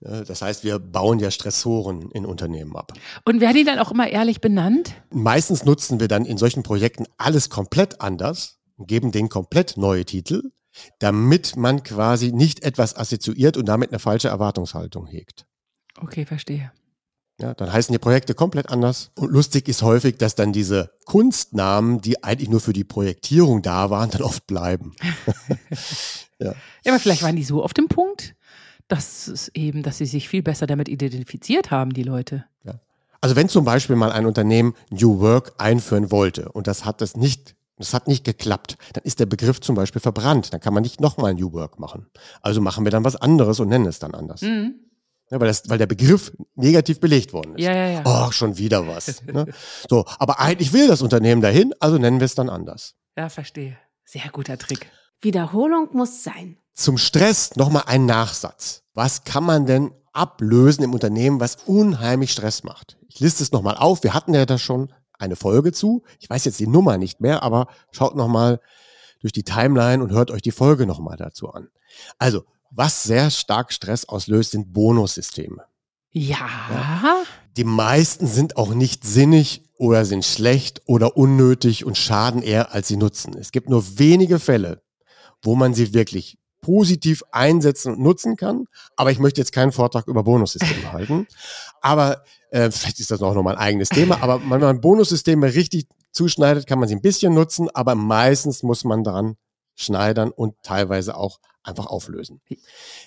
[0.00, 2.92] Äh, Das heißt, wir bauen ja Stressoren in Unternehmen ab.
[3.24, 4.94] Und werden die dann auch immer ehrlich benannt?
[5.10, 10.04] Meistens nutzen wir dann in solchen Projekten alles komplett anders und geben denen komplett neue
[10.04, 10.50] Titel.
[10.98, 15.46] damit man quasi nicht etwas assoziiert und damit eine falsche Erwartungshaltung hegt.
[16.00, 16.72] Okay, verstehe.
[17.40, 19.10] Ja, dann heißen die Projekte komplett anders.
[19.16, 23.90] Und lustig ist häufig, dass dann diese Kunstnamen, die eigentlich nur für die Projektierung da
[23.90, 24.92] waren, dann oft bleiben.
[26.38, 26.54] ja.
[26.84, 28.36] ja, aber vielleicht waren die so auf dem Punkt,
[28.86, 32.44] dass es eben, dass sie sich viel besser damit identifiziert haben, die Leute.
[32.62, 32.74] Ja.
[33.20, 37.16] Also wenn zum Beispiel mal ein Unternehmen New Work einführen wollte und das hat das
[37.16, 38.76] nicht das hat nicht geklappt.
[38.92, 40.52] Dann ist der Begriff zum Beispiel verbrannt.
[40.52, 42.06] Dann kann man nicht nochmal New Work machen.
[42.40, 44.42] Also machen wir dann was anderes und nennen es dann anders.
[44.42, 44.76] Mhm.
[45.34, 47.64] Ja, weil, das, weil der Begriff negativ belegt worden ist.
[47.64, 48.02] Ja, ja, ja.
[48.04, 49.20] Oh, schon wieder was.
[49.24, 49.46] ne?
[49.90, 52.94] So, aber eigentlich will das Unternehmen dahin, also nennen wir es dann anders.
[53.16, 53.76] Ja, verstehe.
[54.04, 54.86] Sehr guter Trick.
[55.20, 56.56] Wiederholung muss sein.
[56.72, 58.84] Zum Stress nochmal ein Nachsatz.
[58.94, 62.96] Was kann man denn ablösen im Unternehmen, was unheimlich Stress macht?
[63.08, 64.04] Ich liste es nochmal auf.
[64.04, 66.04] Wir hatten ja da schon eine Folge zu.
[66.20, 68.60] Ich weiß jetzt die Nummer nicht mehr, aber schaut nochmal
[69.20, 71.70] durch die Timeline und hört euch die Folge nochmal dazu an.
[72.18, 75.64] Also, was sehr stark Stress auslöst, sind Bonussysteme.
[76.10, 76.48] Ja.
[76.70, 77.22] ja.
[77.56, 82.88] Die meisten sind auch nicht sinnig oder sind schlecht oder unnötig und schaden eher, als
[82.88, 83.36] sie nutzen.
[83.38, 84.82] Es gibt nur wenige Fälle,
[85.42, 88.66] wo man sie wirklich positiv einsetzen und nutzen kann.
[88.96, 91.26] Aber ich möchte jetzt keinen Vortrag über Bonussysteme halten.
[91.80, 94.22] Aber äh, vielleicht ist das auch nochmal ein eigenes Thema.
[94.22, 97.68] Aber wenn man Bonussysteme richtig zuschneidet, kann man sie ein bisschen nutzen.
[97.74, 99.36] Aber meistens muss man daran
[99.74, 102.40] schneidern und teilweise auch einfach auflösen.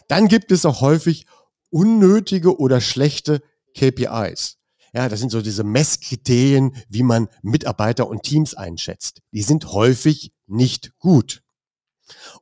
[0.08, 1.26] Dann gibt es auch häufig
[1.70, 3.42] unnötige oder schlechte
[3.76, 4.58] KPIs.
[4.94, 9.22] Ja, das sind so diese Messkriterien, wie man Mitarbeiter und Teams einschätzt.
[9.32, 11.44] Die sind häufig nicht gut.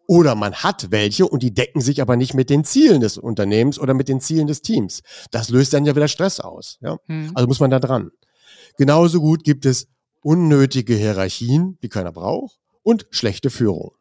[0.08, 3.80] Oder man hat welche und die decken sich aber nicht mit den Zielen des Unternehmens
[3.80, 5.01] oder mit den Zielen des Teams.
[5.32, 6.78] Das löst dann ja wieder Stress aus.
[6.82, 6.97] Ja?
[7.08, 7.32] Hm.
[7.34, 8.12] Also muss man da dran.
[8.78, 9.88] Genauso gut gibt es
[10.21, 13.91] unnötige Hierarchien, die keiner braucht, und schlechte Führung.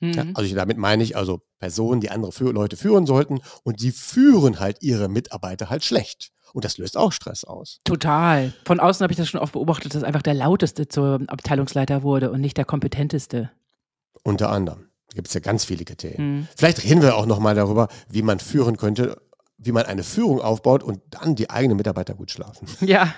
[0.00, 0.12] Mhm.
[0.12, 3.90] Ja, also damit meine ich also Personen, die andere für Leute führen sollten und die
[3.90, 6.30] führen halt ihre Mitarbeiter halt schlecht.
[6.52, 7.80] Und das löst auch Stress aus.
[7.84, 8.52] Total.
[8.64, 12.30] Von außen habe ich das schon oft beobachtet, dass einfach der lauteste zur Abteilungsleiter wurde
[12.30, 13.50] und nicht der kompetenteste.
[14.22, 14.88] Unter anderem.
[15.08, 16.38] Da gibt es ja ganz viele Kriterien.
[16.38, 16.48] Mhm.
[16.56, 19.20] Vielleicht reden wir auch nochmal darüber, wie man führen könnte,
[19.58, 22.66] wie man eine Führung aufbaut und dann die eigenen Mitarbeiter gut schlafen.
[22.80, 23.14] Ja.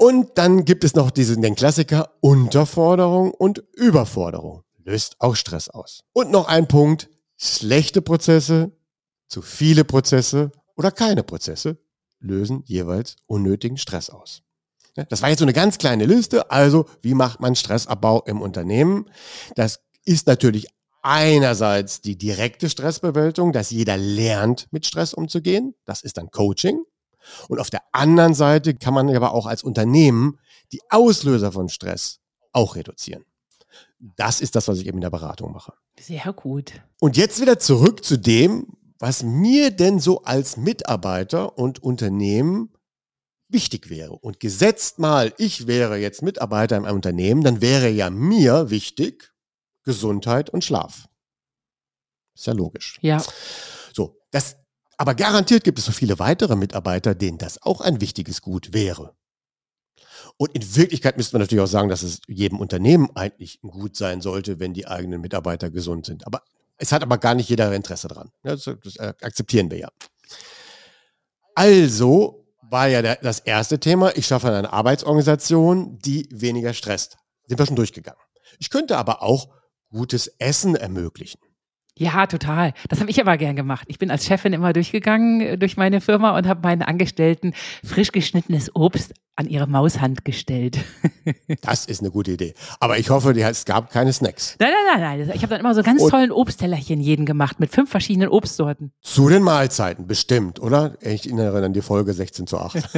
[0.00, 6.02] Und dann gibt es noch diesen, den Klassiker Unterforderung und Überforderung löst auch Stress aus.
[6.12, 8.72] Und noch ein Punkt, schlechte Prozesse,
[9.28, 11.78] zu viele Prozesse oder keine Prozesse
[12.20, 14.42] lösen jeweils unnötigen Stress aus.
[15.10, 16.50] Das war jetzt so eine ganz kleine Liste.
[16.50, 19.08] Also, wie macht man Stressabbau im Unternehmen?
[19.54, 20.66] Das ist natürlich
[21.02, 25.74] einerseits die direkte Stressbewältigung, dass jeder lernt, mit Stress umzugehen.
[25.84, 26.82] Das ist dann Coaching.
[27.48, 30.40] Und auf der anderen Seite kann man aber auch als Unternehmen
[30.72, 32.18] die Auslöser von Stress
[32.52, 33.24] auch reduzieren.
[33.98, 35.72] Das ist das, was ich eben in der Beratung mache.
[35.98, 36.72] Sehr gut.
[37.00, 38.66] Und jetzt wieder zurück zu dem,
[38.98, 42.72] was mir denn so als Mitarbeiter und Unternehmen
[43.48, 44.12] wichtig wäre.
[44.12, 49.32] Und gesetzt mal, ich wäre jetzt Mitarbeiter in einem Unternehmen, dann wäre ja mir wichtig
[49.84, 51.08] Gesundheit und Schlaf.
[52.34, 52.98] Ist ja logisch.
[53.00, 53.22] Ja.
[53.92, 54.56] So, das,
[54.96, 59.16] aber garantiert gibt es so viele weitere Mitarbeiter, denen das auch ein wichtiges Gut wäre.
[60.38, 64.20] Und in Wirklichkeit müsste man natürlich auch sagen, dass es jedem Unternehmen eigentlich gut sein
[64.20, 66.26] sollte, wenn die eigenen Mitarbeiter gesund sind.
[66.26, 66.42] Aber
[66.76, 68.30] es hat aber gar nicht jeder Interesse dran.
[68.44, 69.88] Das, das akzeptieren wir ja.
[71.56, 77.18] Also war ja der, das erste Thema, ich schaffe eine Arbeitsorganisation, die weniger stresst.
[77.46, 78.20] Sind wir schon durchgegangen.
[78.60, 79.48] Ich könnte aber auch
[79.90, 81.40] gutes Essen ermöglichen.
[81.98, 82.74] Ja, total.
[82.88, 83.84] Das habe ich aber gern gemacht.
[83.88, 88.12] Ich bin als Chefin immer durchgegangen äh, durch meine Firma und habe meinen Angestellten frisch
[88.12, 90.78] geschnittenes Obst an ihre Maushand gestellt.
[91.60, 92.54] Das ist eine gute Idee.
[92.80, 94.56] Aber ich hoffe, es gab keine Snacks.
[94.58, 95.36] Nein, nein, nein, nein.
[95.36, 98.92] Ich habe dann immer so ganz und tollen Obsttellerchen jeden gemacht mit fünf verschiedenen Obstsorten.
[99.02, 100.96] Zu den Mahlzeiten, bestimmt, oder?
[101.02, 102.78] Ich erinnere an die Folge 16 zu 8.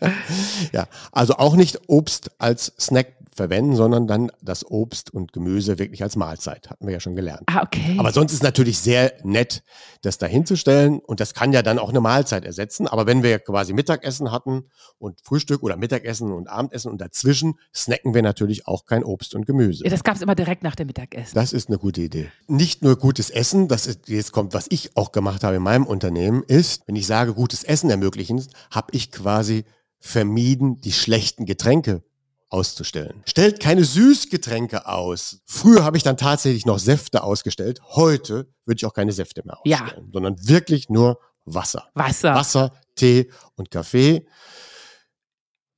[0.72, 6.02] ja, also auch nicht Obst als Snack verwenden, sondern dann das Obst und Gemüse wirklich
[6.02, 6.68] als Mahlzeit.
[6.68, 7.44] Hatten wir ja schon gelernt.
[7.46, 7.96] Ah, okay.
[7.98, 9.62] Aber sonst ist natürlich sehr nett,
[10.02, 12.86] das da hinzustellen und das kann ja dann auch eine Mahlzeit ersetzen.
[12.86, 14.64] Aber wenn wir quasi Mittagessen hatten
[14.98, 19.46] und Frühstück oder Mittagessen und Abendessen und dazwischen snacken wir natürlich auch kein Obst und
[19.46, 19.84] Gemüse.
[19.84, 21.34] Ja, das gab es immer direkt nach dem Mittagessen.
[21.34, 22.30] Das ist eine gute Idee.
[22.48, 25.86] Nicht nur gutes Essen, das ist, jetzt kommt, was ich auch gemacht habe in meinem
[25.86, 29.64] Unternehmen, ist, wenn ich sage, gutes Essen ermöglichen, habe ich quasi
[30.00, 32.02] vermieden, die schlechten Getränke
[32.50, 33.22] auszustellen.
[33.26, 35.40] Stellt keine Süßgetränke aus.
[35.44, 37.80] Früher habe ich dann tatsächlich noch Säfte ausgestellt.
[37.94, 40.12] Heute würde ich auch keine Säfte mehr ausstellen, ja.
[40.12, 41.88] sondern wirklich nur Wasser.
[41.94, 42.34] Wasser.
[42.34, 44.26] Wasser, Tee und Kaffee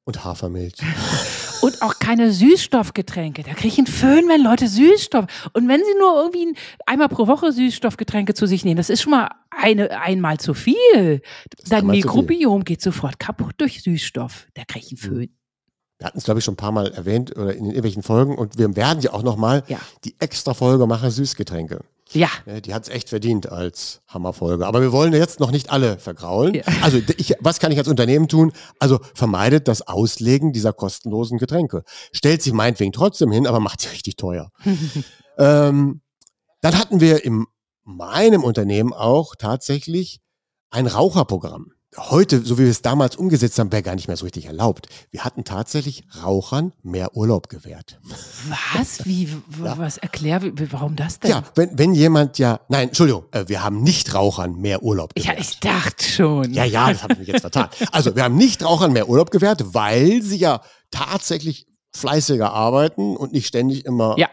[0.05, 0.75] und Hafermilch.
[1.63, 3.43] Und auch keine Süßstoffgetränke.
[3.43, 5.27] Da kriege ich einen Föhn, wenn Leute Süßstoff.
[5.53, 6.57] Und wenn sie nur irgendwie
[6.87, 11.21] einmal pro Woche Süßstoffgetränke zu sich nehmen, das ist schon mal eine, einmal zu viel.
[11.69, 14.47] Dein Mikrobiom geht sofort kaputt durch Süßstoff.
[14.55, 15.17] Da kriege ich einen Mhm.
[15.17, 15.37] Föhn.
[16.01, 18.59] Wir hatten es, glaube ich, schon ein paar Mal erwähnt oder in irgendwelchen Folgen und
[18.59, 19.79] wir werden ja auch nochmal Ja.
[20.05, 21.81] die extra Folge machen, Süßgetränke.
[22.13, 22.29] Ja.
[22.47, 24.67] Ja, Die hat es echt verdient als Hammerfolge.
[24.67, 26.55] Aber wir wollen jetzt noch nicht alle vergraulen.
[26.55, 26.63] Ja.
[26.83, 28.51] Also ich, was kann ich als Unternehmen tun?
[28.81, 31.85] Also vermeidet das Auslegen dieser kostenlosen Getränke.
[32.13, 34.51] Stellt sie meinetwegen trotzdem hin, aber macht sie richtig teuer.
[35.39, 36.01] ähm,
[36.63, 37.47] dann hatten wir in
[37.85, 40.21] meinem Unternehmen auch tatsächlich
[40.71, 41.73] ein Raucherprogramm.
[41.97, 44.87] Heute, so wie wir es damals umgesetzt haben, wäre gar nicht mehr so richtig erlaubt.
[45.11, 47.99] Wir hatten tatsächlich Rauchern mehr Urlaub gewährt.
[48.75, 49.05] Was?
[49.07, 49.29] Wie?
[49.33, 49.37] w-
[49.77, 49.97] Was?
[49.99, 51.31] Erklär, warum das denn?
[51.33, 55.41] Ja, wenn, wenn jemand ja, nein, Entschuldigung, äh, wir haben Nichtrauchern mehr Urlaub gewährt.
[55.41, 56.53] ich dachte schon.
[56.55, 57.69] ja, ja, das habe ich jetzt vertan.
[57.91, 60.61] Also wir haben Nichtrauchern mehr Urlaub gewährt, weil sie ja
[60.93, 64.29] tatsächlich fleißiger arbeiten und nicht ständig immer Ja.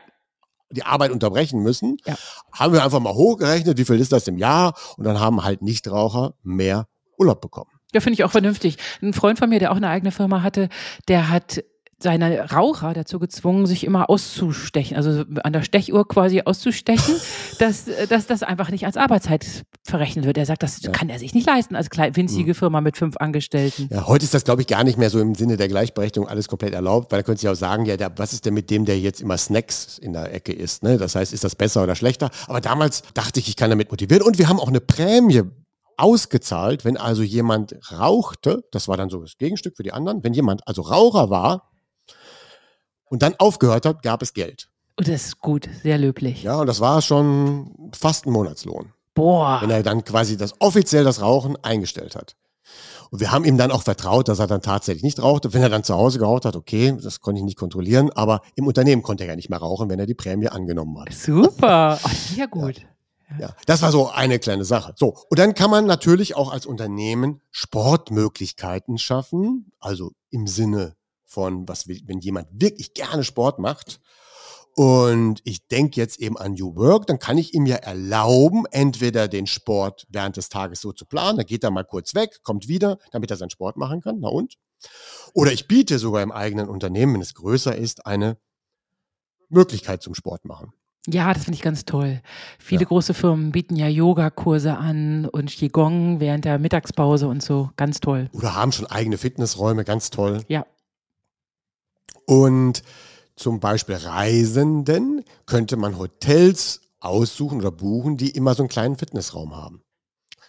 [0.69, 1.97] die Arbeit unterbrechen müssen.
[2.05, 2.15] Ja.
[2.51, 4.75] Haben wir einfach mal hochgerechnet, wie viel ist das im Jahr?
[4.97, 7.71] Und dann haben halt Nichtraucher mehr Urlaub bekommen.
[7.93, 8.77] Ja, finde ich auch vernünftig.
[9.01, 10.69] Ein Freund von mir, der auch eine eigene Firma hatte,
[11.07, 11.63] der hat
[11.99, 17.15] seine Raucher dazu gezwungen, sich immer auszustechen, also an der Stechuhr quasi auszustechen,
[17.59, 20.37] dass, dass das einfach nicht als Arbeitszeit verrechnet wird.
[20.37, 23.89] Er sagt, das kann er sich nicht leisten als kleine, winzige Firma mit fünf Angestellten.
[23.91, 26.47] Ja, heute ist das, glaube ich, gar nicht mehr so im Sinne der Gleichberechtigung alles
[26.47, 28.85] komplett erlaubt, weil da könnte sich auch sagen, ja, der, was ist denn mit dem,
[28.85, 30.83] der jetzt immer Snacks in der Ecke isst?
[30.83, 30.97] Ne?
[30.97, 32.29] Das heißt, ist das besser oder schlechter?
[32.47, 34.21] Aber damals dachte ich, ich kann damit motivieren.
[34.21, 35.41] Und wir haben auch eine Prämie
[35.97, 40.33] ausgezahlt, wenn also jemand rauchte, das war dann so das Gegenstück für die anderen, wenn
[40.33, 41.71] jemand also Raucher war
[43.05, 44.69] und dann aufgehört hat, gab es Geld.
[44.95, 46.43] Und das ist gut, sehr löblich.
[46.43, 49.59] Ja, und das war schon fast ein Monatslohn Boah.
[49.61, 52.35] wenn er dann quasi das offiziell das Rauchen eingestellt hat.
[53.09, 55.53] Und wir haben ihm dann auch vertraut, dass er dann tatsächlich nicht rauchte.
[55.53, 58.67] Wenn er dann zu Hause geraucht hat, okay, das konnte ich nicht kontrollieren, aber im
[58.67, 61.13] Unternehmen konnte er ja nicht mehr rauchen, wenn er die Prämie angenommen hat.
[61.13, 61.99] Super.
[62.03, 62.79] Oh, sehr gut.
[62.79, 62.87] Ja,
[63.65, 64.93] das war so eine kleine Sache.
[64.95, 71.67] So, und dann kann man natürlich auch als Unternehmen Sportmöglichkeiten schaffen, also im Sinne von,
[71.67, 73.99] was wenn jemand wirklich gerne Sport macht
[74.77, 79.27] und ich denke jetzt eben an New Work, dann kann ich ihm ja erlauben, entweder
[79.27, 82.67] den Sport während des Tages so zu planen, dann geht er mal kurz weg, kommt
[82.67, 84.59] wieder, damit er seinen Sport machen kann, na und?
[85.33, 88.37] Oder ich biete sogar im eigenen Unternehmen, wenn es größer ist, eine
[89.49, 90.73] Möglichkeit zum Sport machen.
[91.09, 92.21] Ja, das finde ich ganz toll.
[92.59, 92.87] Viele Ja.
[92.87, 97.69] große Firmen bieten ja Yogakurse an und Qigong während der Mittagspause und so.
[97.77, 98.29] Ganz toll.
[98.33, 100.43] Oder haben schon eigene Fitnessräume, ganz toll.
[100.49, 100.65] Ja.
[102.25, 102.83] Und
[103.35, 109.55] zum Beispiel Reisenden könnte man Hotels aussuchen oder buchen, die immer so einen kleinen Fitnessraum
[109.55, 109.81] haben.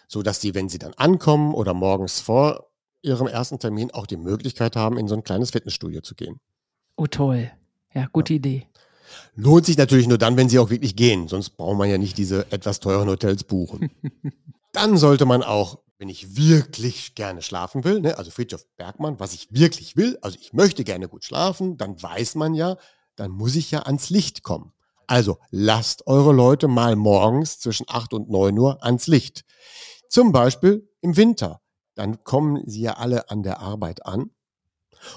[0.07, 2.65] So dass die, wenn sie dann ankommen oder morgens vor
[3.01, 6.39] ihrem ersten Termin auch die Möglichkeit haben, in so ein kleines Fitnessstudio zu gehen.
[6.97, 7.49] Oh, toll.
[7.93, 8.67] Ja, gute Idee.
[9.35, 11.27] Lohnt sich natürlich nur dann, wenn sie auch wirklich gehen.
[11.27, 13.89] Sonst braucht man ja nicht diese etwas teuren Hotels buchen.
[14.73, 19.33] dann sollte man auch, wenn ich wirklich gerne schlafen will, ne, also Friedhof Bergmann, was
[19.33, 22.77] ich wirklich will, also ich möchte gerne gut schlafen, dann weiß man ja,
[23.15, 24.71] dann muss ich ja ans Licht kommen.
[25.07, 29.43] Also lasst eure Leute mal morgens zwischen 8 und 9 Uhr ans Licht.
[30.07, 31.61] Zum Beispiel im Winter.
[31.95, 34.31] Dann kommen sie ja alle an der Arbeit an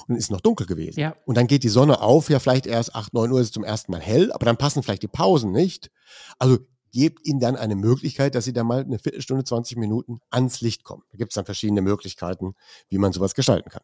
[0.07, 1.01] und es ist noch dunkel gewesen.
[1.01, 1.15] Ja.
[1.25, 3.65] Und dann geht die Sonne auf, ja vielleicht erst 8, 9 Uhr ist es zum
[3.65, 5.91] ersten Mal hell, aber dann passen vielleicht die Pausen nicht.
[6.39, 6.59] Also
[6.93, 10.85] gebt ihnen dann eine Möglichkeit, dass sie da mal eine Viertelstunde, 20 Minuten ans Licht
[10.85, 11.03] kommen.
[11.11, 12.55] Da gibt es dann verschiedene Möglichkeiten,
[12.89, 13.83] wie man sowas gestalten kann.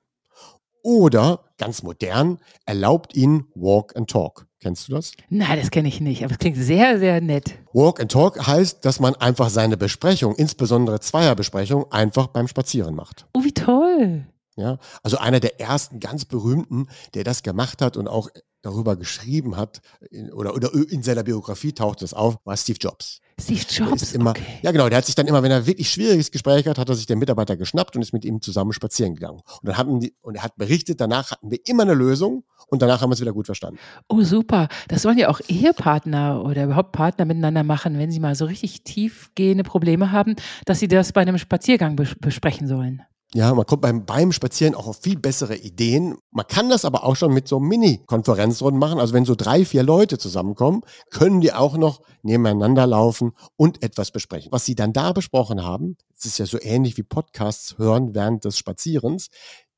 [0.82, 4.46] Oder, ganz modern, erlaubt ihnen Walk and Talk.
[4.60, 5.12] Kennst du das?
[5.28, 7.58] Nein, das kenne ich nicht, aber es klingt sehr, sehr nett.
[7.72, 13.26] Walk and Talk heißt, dass man einfach seine Besprechung, insbesondere Zweierbesprechung, einfach beim Spazieren macht.
[13.34, 14.26] Oh, wie toll.
[14.58, 18.28] Ja, also einer der ersten ganz berühmten, der das gemacht hat und auch
[18.60, 23.20] darüber geschrieben hat in, oder, oder in seiner Biografie taucht es auf, war Steve Jobs.
[23.40, 24.02] Steve Der Jobs.
[24.02, 24.42] ist immer, okay.
[24.62, 26.96] Ja, genau, der hat sich dann immer, wenn er wirklich schwieriges Gespräch hat, hat er
[26.96, 29.38] sich den Mitarbeiter geschnappt und ist mit ihm zusammen spazieren gegangen.
[29.38, 32.82] Und dann hatten die, und er hat berichtet, danach hatten wir immer eine Lösung und
[32.82, 33.78] danach haben wir es wieder gut verstanden.
[34.08, 34.66] Oh, super.
[34.88, 38.82] Das sollen ja auch Ehepartner oder überhaupt Partner miteinander machen, wenn sie mal so richtig
[38.82, 43.02] tiefgehende Probleme haben, dass sie das bei einem Spaziergang bes besprechen sollen.
[43.34, 46.16] Ja, man kommt beim, beim Spazieren auch auf viel bessere Ideen.
[46.30, 48.98] Man kann das aber auch schon mit so Mini-Konferenzrunden machen.
[48.98, 54.12] Also wenn so drei, vier Leute zusammenkommen, können die auch noch nebeneinander laufen und etwas
[54.12, 54.50] besprechen.
[54.50, 58.46] Was sie dann da besprochen haben, es ist ja so ähnlich wie Podcasts hören während
[58.46, 59.28] des Spazierens,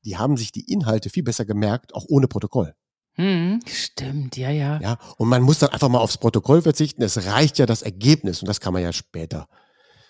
[0.05, 2.73] die haben sich die Inhalte viel besser gemerkt, auch ohne Protokoll.
[3.15, 4.79] Hm, stimmt, ja, ja.
[4.81, 7.03] Ja, und man muss dann einfach mal aufs Protokoll verzichten.
[7.03, 9.47] Es reicht ja das Ergebnis und das kann man ja später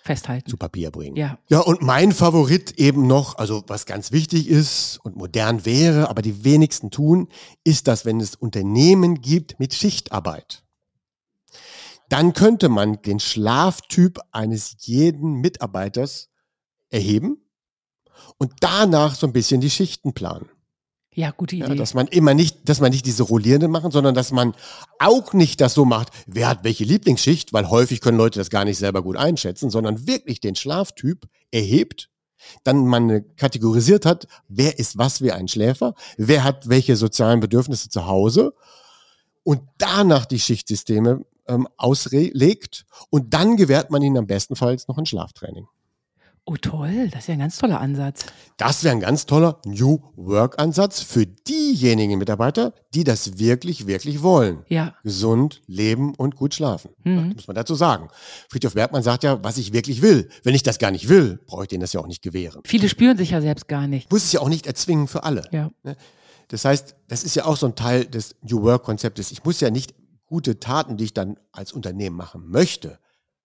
[0.04, 0.50] festhalten.
[0.50, 1.16] zu Papier bringen.
[1.16, 1.38] Ja.
[1.48, 6.22] Ja, und mein Favorit eben noch, also was ganz wichtig ist und modern wäre, aber
[6.22, 7.28] die wenigsten tun,
[7.64, 10.64] ist das, wenn es Unternehmen gibt mit Schichtarbeit.
[12.10, 16.30] Dann könnte man den Schlaftyp eines jeden Mitarbeiters
[16.90, 17.38] erheben
[18.38, 20.50] und danach so ein bisschen die Schichten planen.
[21.14, 21.76] Ja, gute Ja, Idee.
[21.76, 24.54] dass man immer nicht, dass man nicht diese rollierenden machen, sondern dass man
[25.00, 28.64] auch nicht das so macht, wer hat welche Lieblingsschicht, weil häufig können Leute das gar
[28.64, 32.10] nicht selber gut einschätzen, sondern wirklich den Schlaftyp erhebt,
[32.64, 37.90] dann man kategorisiert hat, wer ist was wie ein Schläfer, wer hat welche sozialen Bedürfnisse
[37.90, 38.54] zu Hause
[39.44, 45.06] und danach die Schichtsysteme ähm, auslegt und dann gewährt man ihnen am bestenfalls noch ein
[45.06, 45.68] Schlaftraining.
[46.46, 48.26] Oh toll, das ist ja ein ganz toller Ansatz.
[48.58, 54.66] Das wäre ein ganz toller New Work-Ansatz für diejenigen Mitarbeiter, die das wirklich, wirklich wollen.
[54.68, 54.96] Ja.
[55.04, 56.92] Gesund leben und gut schlafen.
[57.04, 57.28] Mhm.
[57.30, 58.10] Das muss man dazu sagen.
[58.50, 60.30] Friedhof Bergmann sagt ja, was ich wirklich will.
[60.44, 62.62] Wenn ich das gar nicht will, brauche ich denen das ja auch nicht gewähren.
[62.66, 64.06] Viele spüren sich ja selbst gar nicht.
[64.06, 65.44] Ich muss es ja auch nicht erzwingen für alle.
[65.52, 65.72] Ja.
[66.48, 69.32] Das heißt, das ist ja auch so ein Teil des New Work-Konzeptes.
[69.32, 69.94] Ich muss ja nicht
[70.26, 73.00] gute Taten, die ich dann als Unternehmen machen möchte,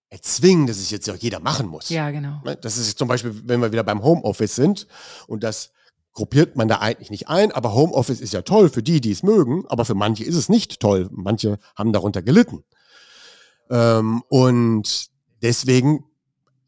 [0.09, 1.89] erzwingen, dass es jetzt auch jeder machen muss.
[1.89, 2.41] Ja, genau.
[2.45, 4.87] Ne, Das ist zum Beispiel, wenn wir wieder beim Homeoffice sind
[5.27, 5.71] und das
[6.13, 9.21] gruppiert man da eigentlich nicht ein, aber Homeoffice ist ja toll für die, die es
[9.21, 11.09] mögen, aber für manche ist es nicht toll.
[11.11, 12.63] Manche haben darunter gelitten.
[13.69, 15.09] Ähm, und
[15.41, 16.05] deswegen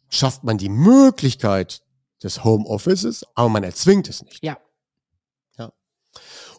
[0.09, 1.81] schafft man die Möglichkeit
[2.21, 4.43] des Homeoffices, aber man erzwingt es nicht.
[4.43, 4.57] Ja.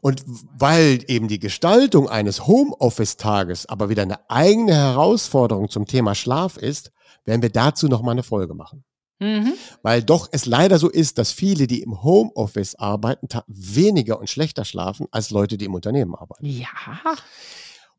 [0.01, 6.57] Und weil eben die Gestaltung eines Homeoffice-Tages aber wieder eine eigene Herausforderung zum Thema Schlaf
[6.57, 6.91] ist,
[7.25, 8.85] werden wir dazu nochmal eine Folge machen.
[9.19, 9.53] Mhm.
[9.83, 14.65] Weil doch es leider so ist, dass viele, die im Homeoffice arbeiten, weniger und schlechter
[14.65, 16.47] schlafen als Leute, die im Unternehmen arbeiten.
[16.47, 16.69] Ja.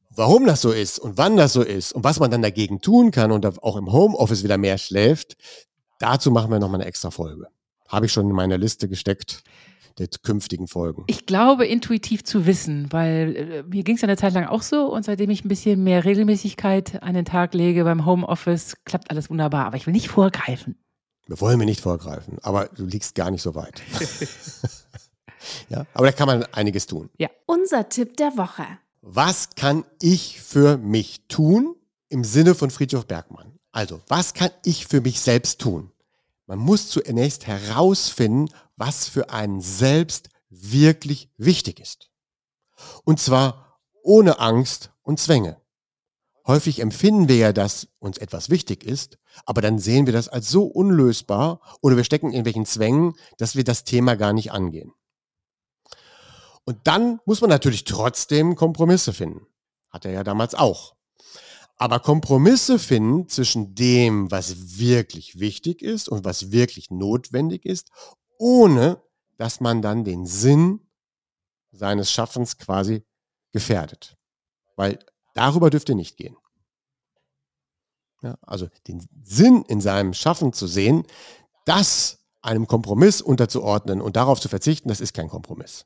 [0.10, 3.12] Warum das so ist und wann das so ist und was man dann dagegen tun
[3.12, 5.38] kann und auch im Homeoffice wieder mehr schläft,
[6.00, 7.48] dazu machen wir nochmal eine extra Folge.
[7.88, 9.44] Habe ich schon in meiner Liste gesteckt
[9.98, 11.04] der künftigen Folgen.
[11.08, 14.62] Ich glaube, intuitiv zu wissen, weil äh, mir ging es ja eine Zeit lang auch
[14.62, 19.10] so und seitdem ich ein bisschen mehr Regelmäßigkeit an den Tag lege beim Homeoffice, klappt
[19.10, 19.66] alles wunderbar.
[19.66, 20.76] Aber ich will nicht vorgreifen.
[21.28, 23.82] Wir wollen wir nicht vorgreifen, aber du liegst gar nicht so weit.
[25.70, 27.10] ja, aber da kann man einiges tun.
[27.46, 28.66] Unser Tipp der Woche.
[29.02, 31.76] Was kann ich für mich tun
[32.10, 33.54] im Sinne von Friedhof Bergmann?
[33.72, 35.92] Also, was kann ich für mich selbst tun?
[36.48, 38.50] Man muss zunächst herausfinden,
[38.82, 42.10] was für einen selbst wirklich wichtig ist.
[43.04, 45.62] Und zwar ohne Angst und Zwänge.
[46.48, 50.50] Häufig empfinden wir ja, dass uns etwas wichtig ist, aber dann sehen wir das als
[50.50, 54.92] so unlösbar oder wir stecken in irgendwelchen Zwängen, dass wir das Thema gar nicht angehen.
[56.66, 59.46] Und dann muss man natürlich trotzdem Kompromisse finden.
[59.92, 60.96] Hat er ja damals auch.
[61.78, 67.92] Aber Kompromisse finden zwischen dem, was wirklich wichtig ist und was wirklich notwendig ist,
[68.42, 69.00] ohne
[69.38, 70.82] dass man dann den Sinn
[71.72, 73.04] seines Schaffens quasi
[73.52, 74.18] gefährdet.
[74.76, 75.00] Weil
[75.36, 76.36] darüber dürfte nicht gehen.
[78.24, 81.06] Ja, also den Sinn in seinem Schaffen zu sehen,
[81.66, 85.86] das einem Kompromiss unterzuordnen und darauf zu verzichten, das ist kein Kompromiss.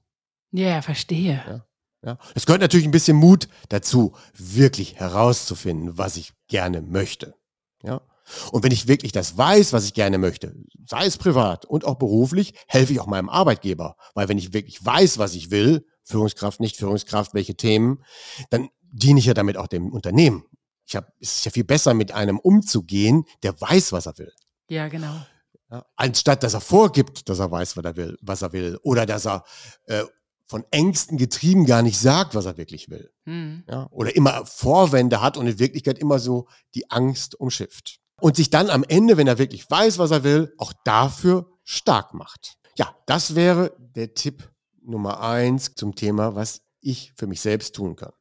[0.52, 1.44] Ja, verstehe.
[1.48, 1.65] Ja.
[2.06, 2.18] Ja.
[2.36, 7.36] Es gehört natürlich ein bisschen Mut dazu, wirklich herauszufinden, was ich gerne möchte.
[7.84, 8.02] Ja.
[8.51, 10.55] Und wenn ich wirklich das weiß, was ich gerne möchte,
[10.88, 13.95] sei es privat und auch beruflich, helfe ich auch meinem Arbeitgeber.
[14.13, 18.03] Weil wenn ich wirklich weiß, was ich will, Führungskraft, nicht Führungskraft, welche Themen,
[18.49, 20.45] dann diene ich ja damit auch dem Unternehmen.
[20.85, 24.31] Ich hab, es ist ja viel besser, mit einem umzugehen, der weiß, was er will.
[24.69, 25.25] Ja, genau.
[25.71, 29.07] Ja, anstatt dass er vorgibt, dass er weiß, was er will, was er will, oder
[29.07, 29.43] dass er
[29.85, 30.03] äh,
[30.47, 33.11] von Ängsten getrieben gar nicht sagt, was er wirklich will.
[33.25, 33.63] Hm.
[33.67, 37.99] Ja, oder immer Vorwände hat und in Wirklichkeit immer so die Angst umschifft.
[38.21, 42.13] Und sich dann am Ende, wenn er wirklich weiß, was er will, auch dafür stark
[42.13, 42.58] macht.
[42.78, 44.49] Ja, das wäre der Tipp
[44.82, 48.13] Nummer eins zum Thema, was ich für mich selbst tun kann.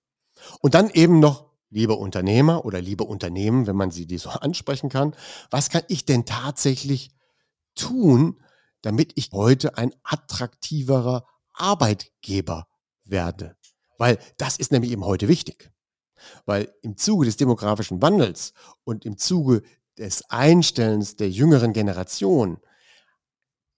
[0.60, 4.88] Und dann eben noch, liebe Unternehmer oder liebe Unternehmen, wenn man sie die so ansprechen
[4.88, 5.14] kann,
[5.50, 7.10] was kann ich denn tatsächlich
[7.74, 8.40] tun,
[8.82, 12.66] damit ich heute ein attraktiverer Arbeitgeber
[13.04, 13.56] werde?
[13.98, 15.70] Weil das ist nämlich eben heute wichtig.
[16.46, 18.54] Weil im Zuge des demografischen Wandels
[18.84, 19.62] und im Zuge
[19.98, 22.58] des Einstellens der jüngeren Generation,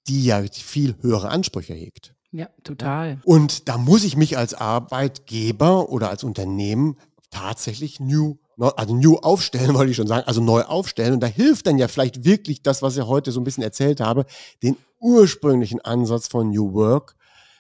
[0.09, 2.15] die ja viel höhere Ansprüche hegt.
[2.31, 3.21] Ja, total.
[3.25, 6.97] Und da muss ich mich als Arbeitgeber oder als Unternehmen
[7.31, 11.15] tatsächlich new, also new aufstellen, wollte ich schon sagen, also neu aufstellen.
[11.15, 14.01] Und da hilft dann ja vielleicht wirklich das, was ich heute so ein bisschen erzählt
[14.01, 14.27] habe,
[14.63, 17.17] den ursprünglichen Ansatz von New Work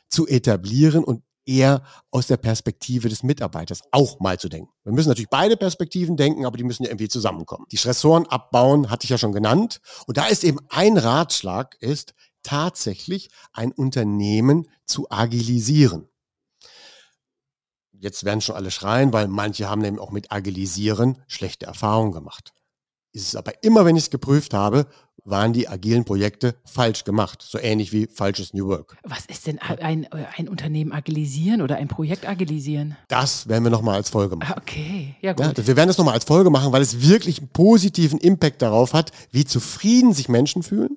[0.09, 4.70] zu etablieren und eher aus der Perspektive des Mitarbeiters auch mal zu denken.
[4.84, 7.66] Wir müssen natürlich beide Perspektiven denken, aber die müssen ja irgendwie zusammenkommen.
[7.70, 9.80] Die Stressoren abbauen, hatte ich ja schon genannt.
[10.07, 16.09] Und da ist eben ein Ratschlag, ist tatsächlich ein Unternehmen zu agilisieren.
[17.92, 22.53] Jetzt werden schon alle schreien, weil manche haben nämlich auch mit Agilisieren schlechte Erfahrungen gemacht.
[23.12, 24.86] Ist es aber immer, wenn ich es geprüft habe,
[25.26, 27.42] waren die agilen Projekte falsch gemacht.
[27.42, 28.96] So ähnlich wie falsches New Work.
[29.02, 30.06] Was ist denn ein,
[30.36, 32.96] ein Unternehmen agilisieren oder ein Projekt agilisieren?
[33.08, 34.54] Das werden wir nochmal als Folge machen.
[34.56, 35.58] Ah, okay, ja gut.
[35.58, 38.92] Ja, wir werden das nochmal als Folge machen, weil es wirklich einen positiven Impact darauf
[38.92, 40.96] hat, wie zufrieden sich Menschen fühlen,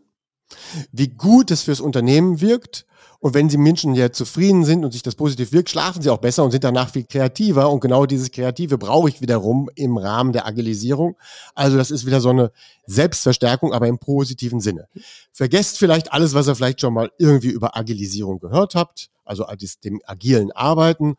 [0.92, 2.86] wie gut es fürs Unternehmen wirkt
[3.22, 6.20] und wenn sie Menschen ja zufrieden sind und sich das positiv wirkt, schlafen sie auch
[6.20, 7.70] besser und sind danach viel kreativer.
[7.70, 11.18] Und genau dieses Kreative brauche ich wiederum im Rahmen der Agilisierung.
[11.54, 12.52] Also das ist wieder so eine
[12.86, 14.88] Selbstverstärkung, aber im positiven Sinne.
[15.34, 19.46] Vergesst vielleicht alles, was ihr vielleicht schon mal irgendwie über Agilisierung gehört habt, also
[19.84, 21.16] dem agilen Arbeiten.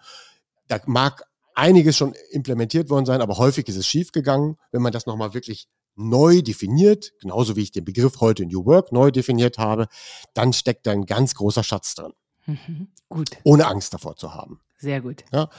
[0.68, 1.24] Da mag
[1.55, 4.57] einiges schon implementiert worden sein, aber häufig ist es schiefgegangen.
[4.72, 5.68] Wenn man das nochmal wirklich
[6.01, 9.86] neu definiert, genauso wie ich den Begriff heute New Work neu definiert habe,
[10.34, 12.12] dann steckt da ein ganz großer Schatz drin.
[12.46, 13.30] Mhm, gut.
[13.44, 14.61] Ohne Angst davor zu haben.
[14.78, 15.24] Sehr gut.
[15.32, 15.51] Ja.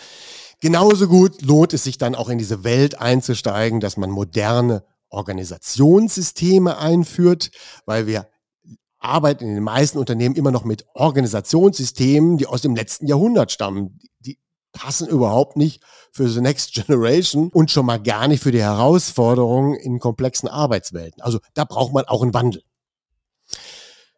[0.59, 6.77] Genauso gut lohnt es sich dann auch in diese Welt einzusteigen, dass man moderne Organisationssysteme
[6.77, 7.51] einführt,
[7.85, 8.27] weil wir
[8.97, 13.99] arbeiten in den meisten Unternehmen immer noch mit Organisationssystemen, die aus dem letzten Jahrhundert stammen.
[14.19, 14.39] Die
[14.71, 19.75] passen überhaupt nicht für the next generation und schon mal gar nicht für die Herausforderungen
[19.75, 21.21] in komplexen Arbeitswelten.
[21.21, 22.63] Also da braucht man auch einen Wandel.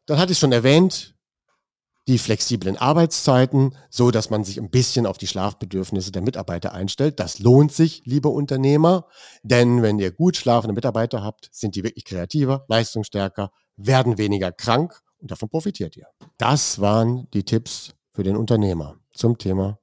[0.06, 1.16] Dann hatte ich schon erwähnt,
[2.08, 7.20] die flexiblen Arbeitszeiten, so dass man sich ein bisschen auf die Schlafbedürfnisse der Mitarbeiter einstellt.
[7.20, 9.08] Das lohnt sich, liebe Unternehmer,
[9.41, 15.01] denn wenn ihr gut schlafende Mitarbeiter habt, sind die wirklich kreativer, leistungsstärker, werden weniger krank
[15.20, 16.08] und davon profitiert ihr.
[16.38, 19.80] Das waren die Tipps für den Unternehmer zum Thema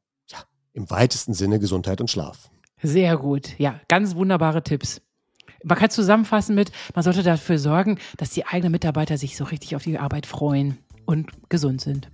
[0.80, 2.50] im weitesten Sinne Gesundheit und Schlaf.
[2.82, 3.58] Sehr gut.
[3.58, 5.02] Ja, ganz wunderbare Tipps.
[5.62, 9.76] Man kann zusammenfassen mit, man sollte dafür sorgen, dass die eigenen Mitarbeiter sich so richtig
[9.76, 12.10] auf die Arbeit freuen und gesund sind.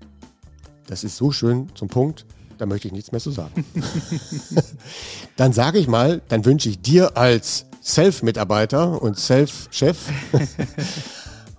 [0.89, 2.27] Das ist so schön zum Punkt,
[2.59, 3.64] da möchte ich nichts mehr zu sagen.
[5.37, 9.97] dann sage ich mal, dann wünsche ich dir als Self-Mitarbeiter und Self-Chef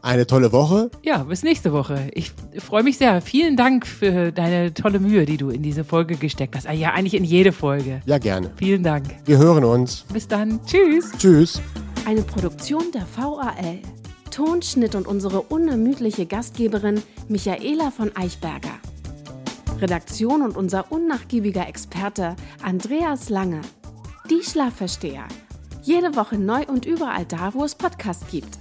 [0.07, 0.89] eine tolle Woche.
[1.03, 2.09] Ja, bis nächste Woche.
[2.13, 3.21] Ich freue mich sehr.
[3.21, 6.67] Vielen Dank für deine tolle Mühe, die du in diese Folge gesteckt hast.
[6.67, 8.01] Ah, ja, eigentlich in jede Folge.
[8.05, 8.51] Ja, gerne.
[8.55, 9.05] Vielen Dank.
[9.25, 10.05] Wir hören uns.
[10.11, 10.59] Bis dann.
[10.65, 11.11] Tschüss.
[11.17, 11.61] Tschüss.
[12.05, 13.79] Eine Produktion der VAL.
[14.31, 18.79] Tonschnitt und unsere unermüdliche Gastgeberin Michaela von Eichberger.
[19.79, 23.61] Redaktion und unser unnachgiebiger Experte Andreas Lange.
[24.29, 25.25] Die Schlafversteher.
[25.83, 28.57] Jede Woche neu und überall da, wo es Podcasts gibt.